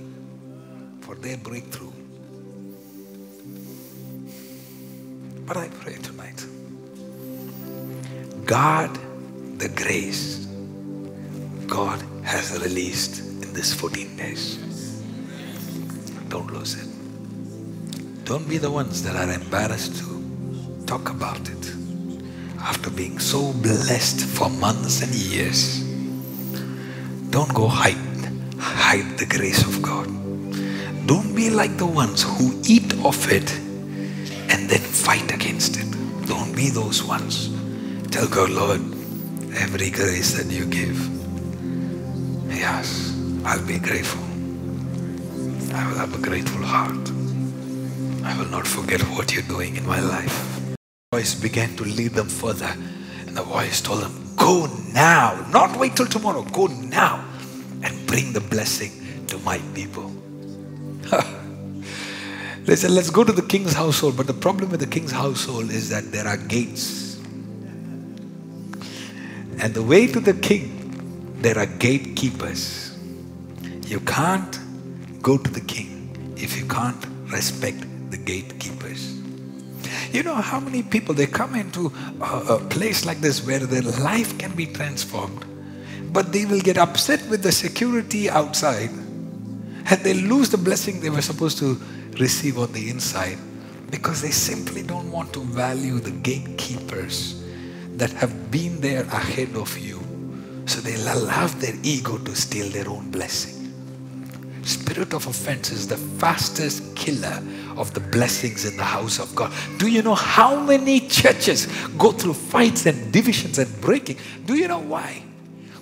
[1.01, 1.93] for their breakthrough.
[5.47, 6.15] But I pray tonight.
[8.47, 8.97] God,
[9.59, 10.47] the grace
[11.66, 14.56] God has released in this 14 days.
[16.28, 18.24] Don't lose it.
[18.24, 21.74] Don't be the ones that are embarrassed to talk about it
[22.60, 25.82] after being so blessed for months and years.
[27.31, 27.97] Don't go hide,
[28.60, 30.06] hide the grace of God.
[31.09, 33.52] Don't be like the ones who eat of it
[34.52, 36.27] and then fight against it.
[36.28, 37.56] Don't be those ones.
[38.11, 38.81] Tell God, Lord,
[39.57, 40.99] every grace that you give,
[42.49, 43.15] yes,
[43.45, 44.23] I'll be grateful.
[45.74, 47.11] I will have a grateful heart.
[48.24, 50.61] I will not forget what you're doing in my life.
[51.11, 52.74] The voice began to lead them further,
[53.27, 57.24] and the voice told them, Go now, not wait till tomorrow, go now
[57.83, 60.11] and bring the blessing to my people.
[62.66, 64.16] They said, let's go to the king's household.
[64.16, 67.06] But the problem with the king's household is that there are gates.
[69.59, 72.97] And the way to the king, there are gatekeepers.
[73.87, 74.59] You can't
[75.23, 79.15] go to the king if you can't respect the gatekeepers.
[80.12, 83.83] You know how many people they come into a, a place like this where their
[83.83, 85.45] life can be transformed,
[86.12, 88.91] but they will get upset with the security outside
[89.89, 91.81] and they lose the blessing they were supposed to
[92.19, 93.39] receive on the inside
[93.91, 97.43] because they simply don't want to value the gatekeepers
[97.97, 100.01] that have been there ahead of you.
[100.66, 103.55] So they'll allow their ego to steal their own blessing.
[104.64, 107.40] Spirit of offense is the fastest killer
[107.77, 109.52] of the blessings in the house of God.
[109.78, 111.66] Do you know how many churches
[111.97, 114.18] go through fights and divisions and breaking?
[114.44, 115.23] Do you know why?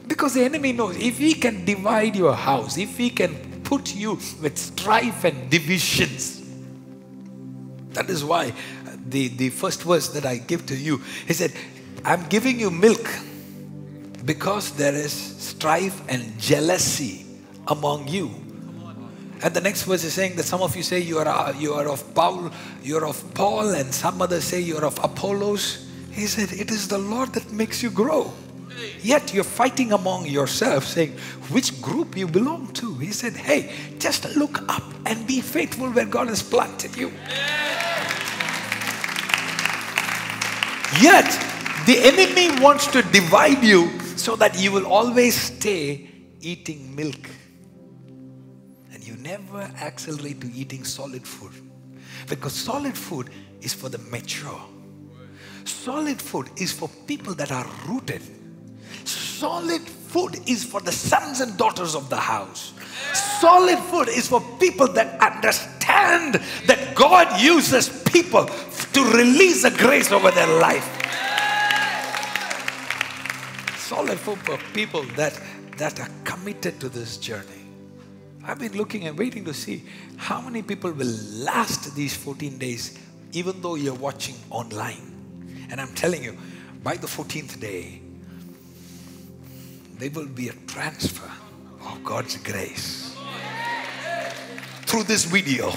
[0.07, 4.19] Because the enemy knows if he can divide your house, if he can put you
[4.43, 6.43] with strife and divisions,
[7.95, 8.53] that is why
[9.07, 11.53] the, the first verse that I give to you, he said,
[12.05, 13.09] I'm giving you milk
[14.27, 17.25] because there is strife and jealousy
[17.67, 18.31] among you.
[19.43, 21.73] And the next verse is saying that some of you say you are, uh, you
[21.75, 22.51] are of Paul,
[22.83, 25.87] you are of Paul, and some others say you are of Apollos.
[26.13, 28.33] He said, It is the Lord that makes you grow.
[29.01, 31.13] Yet you're fighting among yourselves, saying
[31.51, 32.95] which group you belong to.
[32.95, 37.13] He said, Hey, just look up and be faithful where God has planted you.
[41.01, 41.44] Yet
[41.87, 46.09] the enemy wants to divide you so that you will always stay
[46.41, 47.29] eating milk.
[48.93, 51.53] And you never accelerate to eating solid food.
[52.29, 53.31] Because solid food
[53.61, 54.61] is for the mature.
[55.65, 58.23] Solid food is for people that are rooted.
[59.05, 62.73] Solid food is for the sons and daughters of the house.
[63.13, 66.35] Solid food is for people that understand
[66.67, 71.04] that God uses people to release the grace over their life.
[73.95, 75.41] Solid food for people that,
[75.77, 77.65] that are committed to this journey.
[78.45, 79.85] I've been looking and waiting to see
[80.17, 81.15] how many people will
[81.45, 82.99] last these 14 days,
[83.31, 85.69] even though you're watching online.
[85.71, 86.37] And I'm telling you,
[86.83, 88.01] by the 14th day,
[90.01, 91.31] there will be a transfer
[91.87, 93.17] of God's grace
[94.87, 95.73] through this video.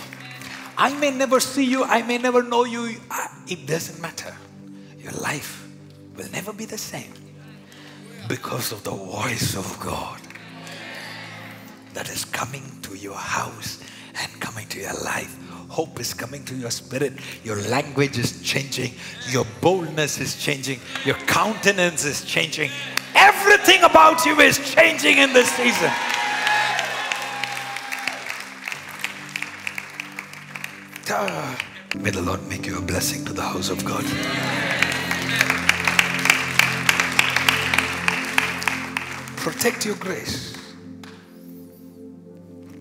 [0.76, 2.96] I may never see you, I may never know you,
[3.48, 4.36] it doesn't matter.
[4.98, 5.68] Your life
[6.16, 7.14] will never be the same
[8.28, 10.20] because of the voice of God
[11.94, 13.82] that is coming to your house
[14.22, 15.38] and coming to your life.
[15.70, 17.14] Hope is coming to your spirit.
[17.44, 18.94] Your language is changing.
[19.30, 20.80] Your boldness is changing.
[21.06, 22.72] Your countenance is changing.
[23.16, 25.92] Everything about you is changing in this season.
[31.10, 31.58] Ah,
[31.96, 34.04] May the Lord make you a blessing to the house of God.
[39.38, 40.58] Protect your grace.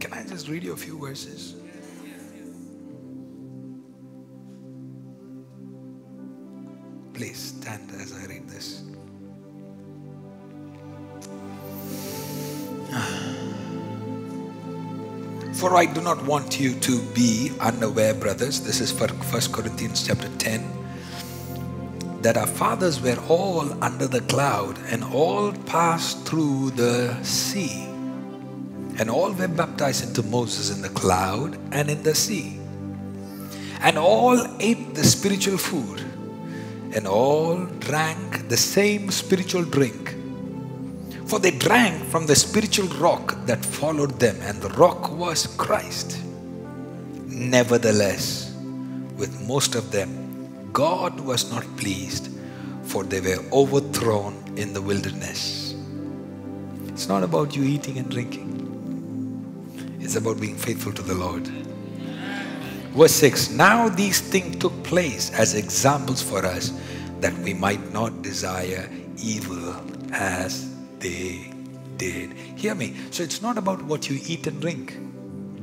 [0.01, 1.55] Can I just read you a few verses?
[7.15, 8.83] Please stand as I read this.
[15.55, 18.61] For I do not want you to be unaware, brothers.
[18.61, 20.76] This is for 1 Corinthians chapter 10.
[22.23, 27.85] That our fathers were all under the cloud and all passed through the sea.
[28.99, 32.59] And all were baptized into Moses in the cloud and in the sea.
[33.81, 36.05] And all ate the spiritual food
[36.97, 40.15] and all drank the same spiritual drink.
[41.27, 46.19] For they drank from the spiritual rock that followed them, and the rock was Christ.
[47.27, 48.55] Nevertheless,
[49.17, 50.26] with most of them,
[50.77, 52.29] God was not pleased,
[52.83, 55.75] for they were overthrown in the wilderness.
[56.89, 58.53] It's not about you eating and drinking,
[60.01, 61.47] it's about being faithful to the Lord.
[62.93, 66.79] Verse 6 Now these things took place as examples for us
[67.21, 69.75] that we might not desire evil
[70.13, 71.55] as they
[71.97, 72.35] did.
[72.35, 72.97] Hear me.
[73.13, 74.99] So it's not about what you eat and drink.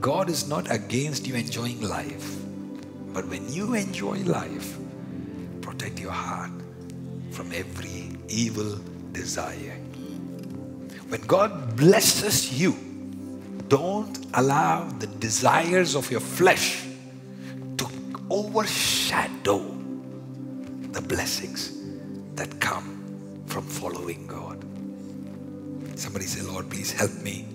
[0.01, 2.35] God is not against you enjoying life.
[3.13, 4.79] But when you enjoy life,
[5.73, 6.51] protect your heart
[7.31, 8.77] from every evil
[9.11, 9.75] desire.
[11.09, 12.75] When God blesses you,
[13.69, 16.85] don't allow the desires of your flesh
[17.77, 17.87] to
[18.29, 19.65] overshadow
[20.91, 21.81] the blessings
[22.35, 24.63] that come from following God.
[25.99, 27.47] Somebody say, Lord, please help me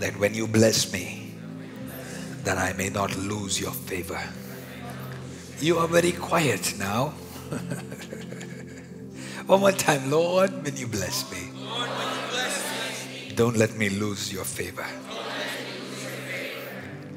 [0.00, 1.32] that when you bless me,
[2.42, 4.20] that I may not lose your favor.
[5.60, 7.08] You are very quiet now.
[9.46, 11.50] One more time, Lord, when you bless me,
[13.34, 14.86] don't let me lose your favor.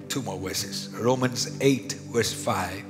[0.09, 0.89] Two more verses.
[0.99, 2.83] Romans 8, verse 5.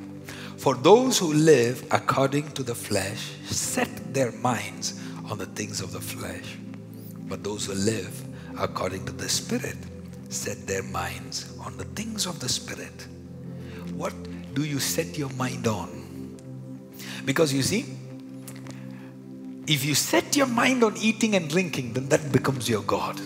[0.58, 5.00] For those who live according to the flesh set their minds
[5.30, 6.58] on the things of the flesh.
[7.28, 8.24] But those who live
[8.58, 9.78] according to the Spirit
[10.30, 13.08] set their minds on the things of the Spirit.
[13.94, 14.14] What
[14.58, 16.36] do you set your mind on?
[17.26, 17.86] Because you see,
[19.68, 23.22] if you set your mind on eating and drinking, then that becomes your God.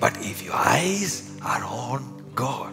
[0.00, 2.72] But if your eyes are on God,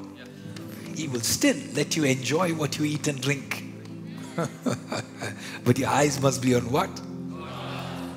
[0.96, 3.66] He will still let you enjoy what you eat and drink.
[5.66, 6.90] but your eyes must be on what?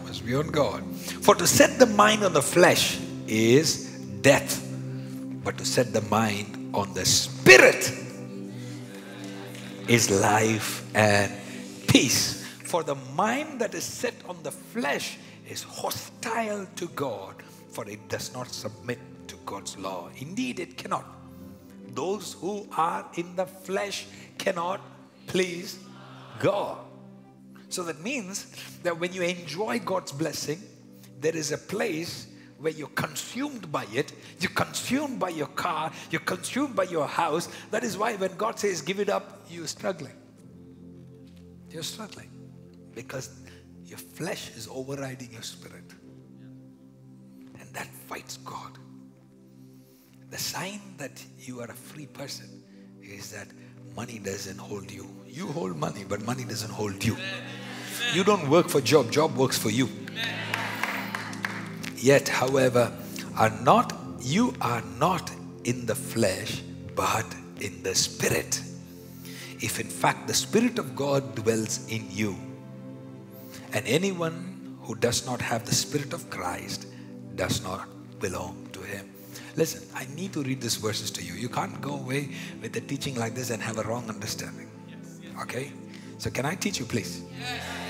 [0.05, 0.85] Must be on God.
[1.23, 3.91] For to set the mind on the flesh is
[4.21, 4.65] death,
[5.43, 8.06] but to set the mind on the spirit
[9.89, 11.33] is life and
[11.87, 12.45] peace.
[12.65, 15.19] For the mind that is set on the flesh
[15.49, 17.37] is hostile to God,
[17.71, 18.99] for it does not submit
[19.29, 20.11] to God's law.
[20.19, 21.07] Indeed, it cannot.
[21.95, 24.07] Those who are in the flesh
[24.39, 24.81] cannot
[25.29, 25.79] please
[26.41, 26.79] God.
[27.69, 28.47] So that means
[28.83, 30.61] that when you enjoy God's blessing,
[31.21, 32.27] there is a place
[32.59, 34.13] where you're consumed by it.
[34.41, 35.93] You're consumed by your car.
[36.11, 37.49] You're consumed by your house.
[37.71, 40.15] That is why when God says, give it up, you're struggling.
[41.71, 42.31] You're struggling
[42.95, 43.31] because
[43.85, 45.93] your flesh is overriding your spirit.
[47.61, 48.79] And that fights God.
[50.31, 52.63] The sign that you are a free person
[53.03, 53.49] is that
[53.95, 55.07] money doesn't hold you.
[55.27, 57.17] You hold money, but money doesn't hold you.
[58.13, 59.89] You don't work for job, job works for you.
[62.07, 62.93] Yet, however,
[63.35, 65.29] are not you are not
[65.65, 66.63] in the flesh,
[66.95, 67.27] but
[67.61, 68.61] in the spirit.
[69.61, 72.37] If in fact the spirit of God dwells in you,
[73.73, 76.87] and anyone who does not have the spirit of Christ
[77.35, 77.89] does not
[78.21, 79.11] belong to him.
[79.57, 81.35] Listen, I need to read these verses to you.
[81.35, 82.31] You can't go away
[82.63, 84.71] with a teaching like this and have a wrong understanding.
[85.43, 85.73] Okay?
[86.19, 87.23] So can I teach you, please?
[87.41, 87.86] Can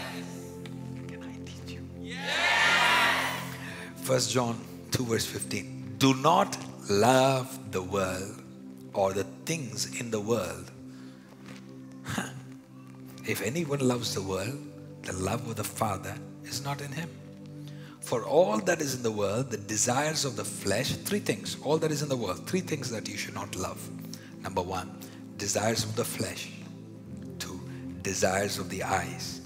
[4.06, 4.56] First John
[4.92, 5.96] 2 verse 15.
[5.98, 6.56] Do not
[6.88, 8.40] love the world
[8.94, 10.70] or the things in the world.
[12.04, 12.28] Huh.
[13.26, 14.60] If anyone loves the world,
[15.02, 17.10] the love of the Father is not in him.
[17.98, 21.76] For all that is in the world, the desires of the flesh, three things, all
[21.78, 23.90] that is in the world, three things that you should not love.
[24.40, 25.00] Number one,
[25.36, 26.52] desires of the flesh.
[27.40, 27.60] Two,
[28.02, 29.40] desires of the eyes.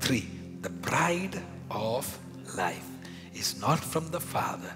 [0.00, 0.26] Three,
[0.62, 1.38] the pride
[1.70, 2.18] of
[2.56, 2.95] life
[3.36, 4.72] is not from the Father,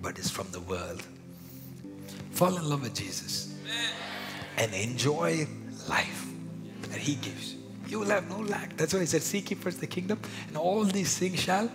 [0.00, 1.02] but is from the world.
[2.32, 3.54] Fall in love with Jesus
[4.56, 5.46] and enjoy
[5.88, 6.26] life
[6.90, 7.56] that He gives.
[7.88, 8.76] You will have no lack.
[8.76, 10.18] That's why He said, Seek ye first the kingdom,
[10.48, 11.70] and all these things shall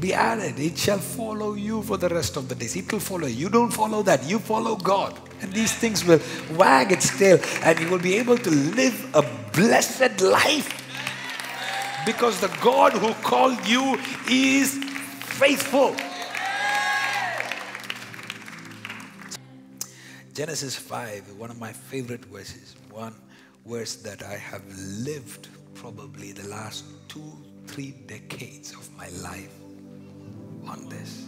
[0.00, 0.58] be added.
[0.58, 2.76] It shall follow you for the rest of the days.
[2.76, 3.34] It will follow you.
[3.34, 4.24] You don't follow that.
[4.24, 5.18] You follow God.
[5.40, 6.20] And these things will
[6.56, 10.85] wag its tail, and you will be able to live a blessed life.
[12.06, 13.98] Because the God who called you
[14.30, 14.78] is
[15.18, 15.96] faithful.
[20.32, 23.14] Genesis 5, one of my favorite verses, one
[23.66, 27.32] verse that I have lived probably the last two,
[27.66, 29.52] three decades of my life
[30.68, 31.24] on this.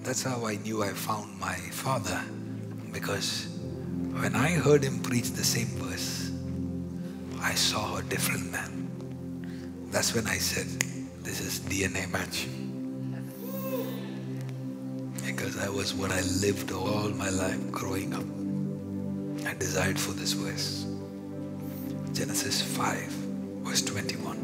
[0.00, 2.22] That's how I knew I found my father
[2.92, 3.48] because
[4.12, 6.30] when I heard him preach the same verse,
[7.40, 8.85] I saw a different man.
[9.90, 10.66] That's when I said,
[11.22, 12.46] This is DNA match.
[15.24, 18.24] Because I was what I lived all my life growing up.
[19.48, 20.86] I desired for this verse.
[22.12, 22.98] Genesis 5,
[23.62, 24.36] verse 21.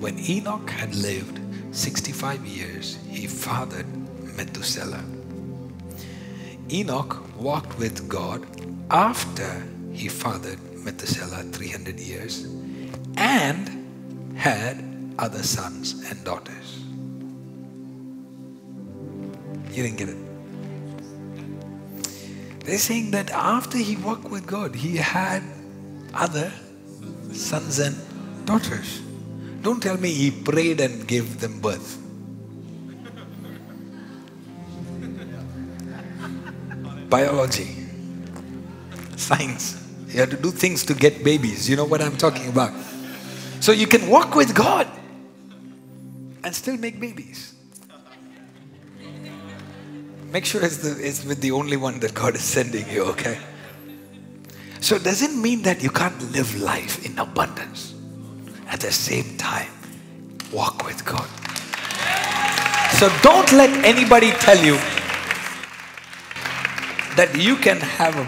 [0.00, 1.38] When Enoch had lived
[1.72, 3.86] 65 years, he fathered
[4.36, 5.04] Methuselah.
[6.70, 8.46] Enoch walked with God
[8.90, 12.46] after he fathered Methuselah 300 years
[13.16, 13.81] and
[14.42, 14.82] had
[15.20, 16.82] other sons and daughters.
[19.70, 20.16] You didn't get it.
[22.64, 25.44] They're saying that after he walked with God, he had
[26.12, 26.52] other
[27.30, 27.94] sons and
[28.44, 29.00] daughters.
[29.62, 31.98] Don't tell me he prayed and gave them birth.
[37.08, 37.76] Biology,
[39.14, 39.78] science.
[40.08, 41.70] You have to do things to get babies.
[41.70, 42.72] You know what I'm talking about.
[43.62, 44.88] So you can walk with God
[46.42, 47.54] and still make babies.
[50.32, 53.38] Make sure it's, the, it's with the only one that God is sending you, okay?
[54.80, 57.94] So it doesn't mean that you can't live life in abundance.
[58.66, 59.70] At the same time,
[60.52, 61.28] walk with God.
[62.98, 64.74] So don't let anybody tell you
[67.14, 68.26] that you can have a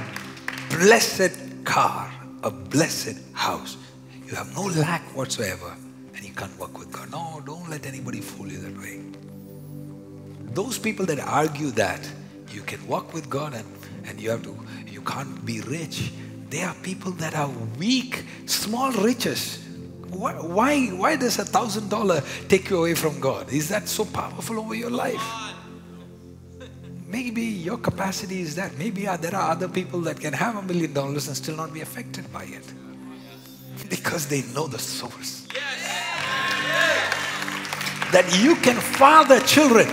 [0.77, 2.09] blessed car,
[2.45, 3.79] a blessed house.
[4.27, 5.77] You have no lack whatsoever
[6.15, 7.11] and you can't walk with God.
[7.11, 9.01] No, don't let anybody fool you that way.
[10.55, 12.01] Those people that argue that
[12.51, 13.67] you can walk with God and,
[14.07, 14.57] and you have to
[14.87, 16.13] you can't be rich,
[16.49, 19.63] they are people that are weak, small riches.
[20.09, 23.53] Why, why, why does a thousand dollar take you away from God?
[23.53, 25.23] Is that so powerful over your life?
[27.09, 28.79] Maybe your capacity is that.
[28.79, 31.81] Maybe there are other people that can have a million dollars and still not be
[31.81, 32.73] affected by it.
[33.89, 35.47] Because they know the source.
[38.13, 39.89] That you can father children,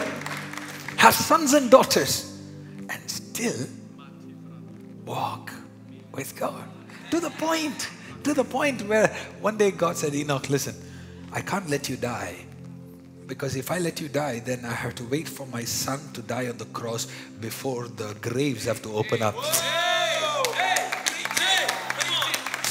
[0.97, 2.39] have sons and daughters,
[2.89, 3.68] and still
[5.05, 5.51] walk
[6.13, 6.63] with God.
[7.09, 7.89] To the point,
[8.23, 9.07] to the point where
[9.41, 10.76] one day God said, Enoch, listen,
[11.31, 12.35] I can't let you die.
[13.26, 16.22] Because if I let you die, then I have to wait for my son to
[16.22, 17.07] die on the cross
[17.39, 19.35] before the graves have to open up.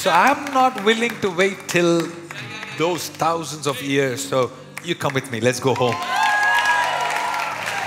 [0.01, 2.09] So I'm not willing to wait till
[2.79, 4.27] those thousands of years.
[4.27, 4.51] So
[4.83, 5.95] you come with me, let's go home.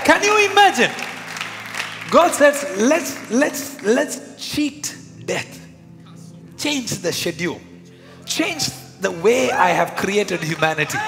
[0.04, 0.92] Can you imagine?
[2.12, 4.96] God says, let's let's let's cheat
[5.26, 5.60] death.
[6.56, 7.60] Change the schedule.
[8.24, 8.68] Change
[9.00, 10.98] the way I have created humanity.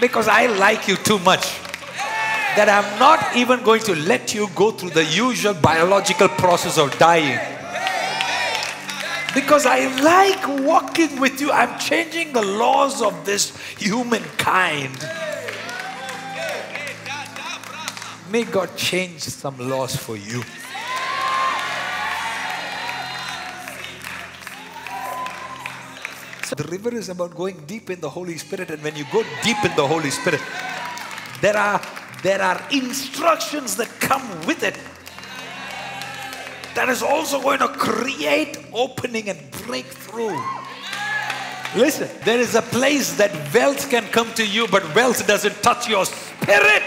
[0.00, 1.44] Because I like you too much.
[2.56, 6.98] That I'm not even going to let you go through the usual biological process of
[6.98, 7.38] dying.
[9.34, 11.50] Because I like walking with you.
[11.50, 14.98] I'm changing the laws of this humankind.
[18.30, 20.42] May God change some laws for you.
[26.44, 29.24] So the river is about going deep in the Holy Spirit, and when you go
[29.42, 30.40] deep in the Holy Spirit,
[31.40, 31.80] there are
[32.22, 34.78] there are instructions that come with it
[36.74, 40.38] that is also going to create opening and breakthrough.
[41.76, 45.88] Listen, there is a place that wealth can come to you, but wealth doesn't touch
[45.88, 46.82] your spirit.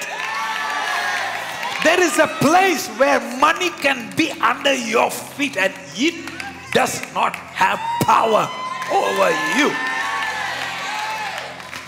[1.84, 6.16] There is a place where money can be under your feet and it
[6.72, 8.50] does not have power
[8.92, 9.72] over you.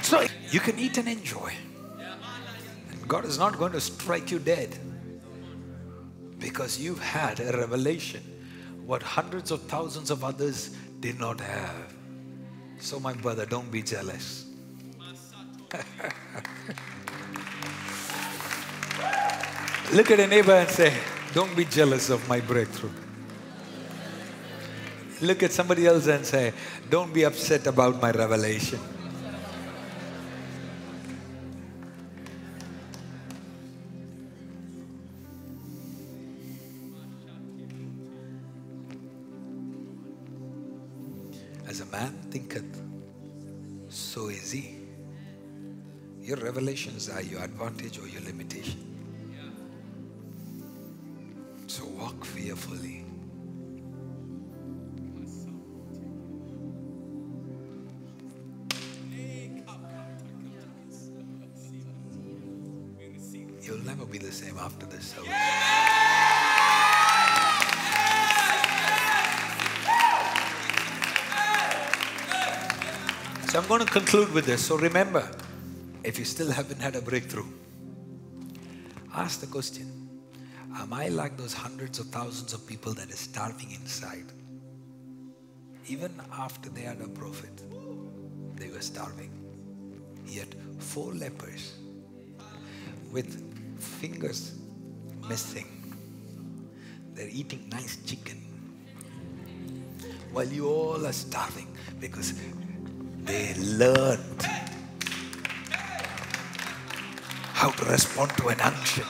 [0.03, 1.53] So you can eat and enjoy.
[2.91, 4.77] And God is not going to strike you dead
[6.39, 8.21] because you've had a revelation
[8.85, 10.69] what hundreds of thousands of others
[11.01, 11.93] did not have.
[12.79, 14.45] So, my brother, don't be jealous.
[19.93, 20.93] Look at a neighbor and say,
[21.33, 22.91] Don't be jealous of my breakthrough.
[25.21, 26.53] Look at somebody else and say,
[26.89, 28.79] Don't be upset about my revelation.
[46.27, 48.83] Your revelations are your advantage or your limitation.
[51.67, 53.05] So walk fearfully.
[63.61, 65.29] You'll never be the same after this service.
[73.49, 74.65] So I'm going to conclude with this.
[74.65, 75.25] So remember,
[76.07, 77.45] if you still haven't had a breakthrough,
[79.13, 79.87] ask the question
[80.75, 84.31] Am I like those hundreds of thousands of people that is starving inside?
[85.89, 87.63] even after they had a prophet,
[88.55, 89.31] they were starving.
[90.25, 91.73] Yet four lepers
[93.11, 93.29] with
[93.79, 94.55] fingers
[95.29, 95.67] missing,
[97.13, 98.43] they're eating nice chicken
[100.31, 101.67] while you all are starving
[101.99, 102.33] because
[103.23, 104.45] they learned
[107.57, 109.03] how to respond to an unction.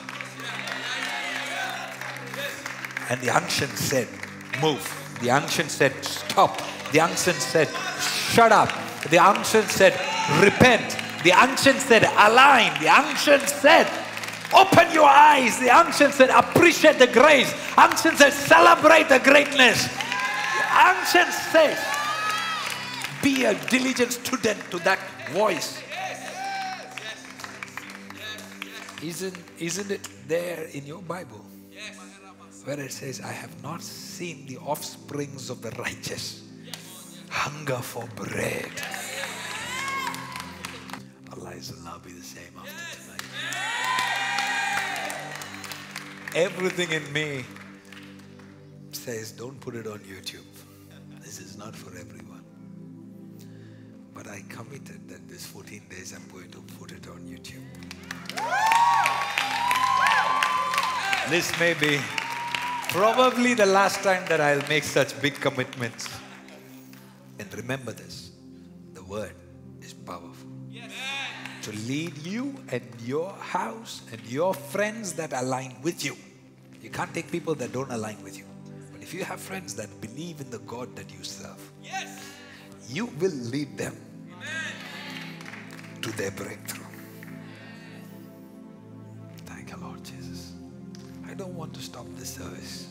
[3.09, 4.07] And the unction said,
[4.61, 4.79] Move.
[5.21, 6.61] The unction said, Stop.
[6.93, 7.67] The unction said,
[7.99, 8.71] Shut up.
[9.09, 9.99] The unction said,
[10.41, 10.95] Repent.
[11.25, 12.71] The unction said, Align.
[12.81, 13.91] The unction said,
[14.55, 15.59] Open your eyes.
[15.59, 17.53] The unction said, Appreciate the grace.
[17.77, 19.87] Unction said, Celebrate the greatness.
[19.87, 21.77] The unction says,
[23.21, 24.99] Be a diligent student to that
[25.31, 25.83] voice.
[29.03, 31.45] Isn't, isn't it there in your Bible?
[31.71, 31.99] Yes.
[32.65, 36.43] Where it says, I have not seen the offsprings of the righteous
[37.29, 38.71] hunger for bread.
[41.31, 41.71] Our lives
[42.03, 43.21] be the same after tonight.
[46.35, 47.45] Everything in me
[48.91, 50.45] says, don't put it on YouTube.
[51.21, 52.43] This is not for everyone.
[54.13, 57.63] But I committed that this 14 days I'm going to put it on YouTube.
[61.29, 61.99] This may be
[62.87, 66.07] probably the last time that I'll make such big commitments.
[67.37, 68.31] And remember this
[68.93, 69.33] the word
[69.81, 70.49] is powerful.
[71.63, 76.15] To lead you and your house and your friends that align with you.
[76.81, 78.45] You can't take people that don't align with you.
[78.93, 82.23] But if you have friends that believe in the God that you serve, yes.
[82.87, 83.97] you will lead them
[86.01, 86.76] to their breakthrough.
[91.67, 92.87] Want to stop this service.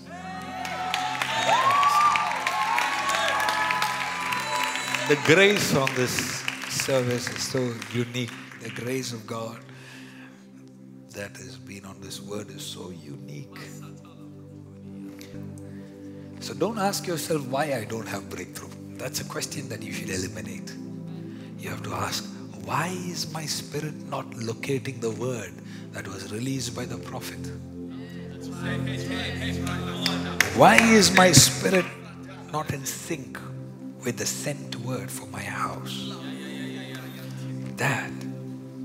[5.08, 8.32] The grace on this service is so unique.
[8.62, 9.58] The grace of God
[11.14, 13.56] that has been on this word is so unique.
[16.40, 18.74] So don't ask yourself why I don't have breakthrough.
[18.98, 20.74] That's a question that you should eliminate.
[21.58, 22.24] You have to ask,
[22.66, 25.54] why is my spirit not locating the word
[25.92, 27.40] that was released by the prophet?
[30.56, 31.84] Why is my spirit
[32.52, 33.38] not in sync
[34.04, 36.14] with the sent word for my house?
[37.76, 38.10] That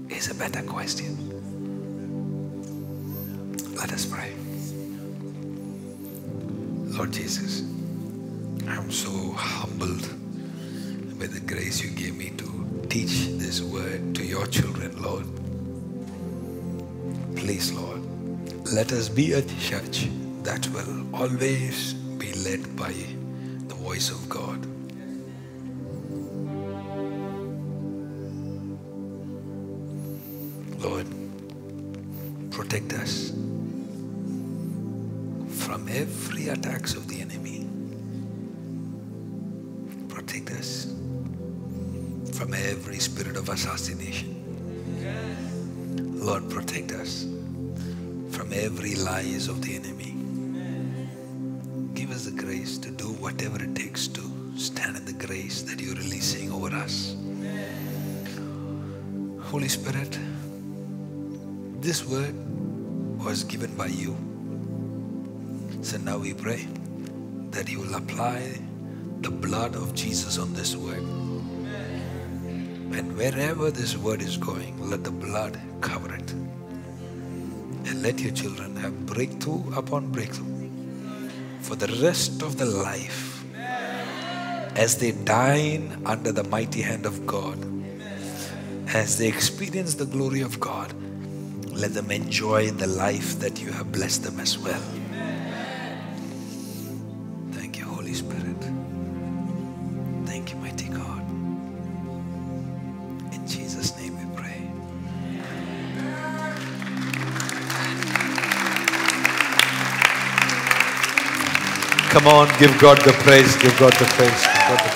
[0.10, 1.16] is a better question.
[3.76, 4.34] Let us pray.
[6.98, 7.62] Lord Jesus,
[8.68, 10.08] I'm so humbled
[11.20, 15.26] by the grace you gave me to teach this word to your children, Lord.
[17.36, 17.91] Please, Lord,
[18.72, 20.08] let us be a church
[20.44, 22.94] that will always be led by
[23.68, 24.66] the voice of God.
[30.82, 31.06] Lord,
[32.52, 33.32] protect us
[35.68, 36.96] from every attacks
[63.72, 64.16] given by you.
[65.84, 66.68] So now we pray
[67.52, 68.60] that you will apply
[69.22, 71.04] the blood of Jesus on this word.
[72.94, 76.32] And wherever this word is going, let the blood cover it.
[76.32, 80.70] And let your children have breakthrough upon breakthrough
[81.62, 83.44] for the rest of their life
[84.76, 87.58] as they dine under the mighty hand of God,
[88.88, 90.94] as they experience the glory of God.
[91.82, 94.84] Let them enjoy the life that you have blessed them as well.
[97.54, 98.62] Thank you, Holy Spirit.
[100.28, 101.28] Thank you, mighty God.
[103.34, 104.62] In Jesus' name we pray.
[112.12, 114.91] Come on, give God the praise, give God the praise, give God the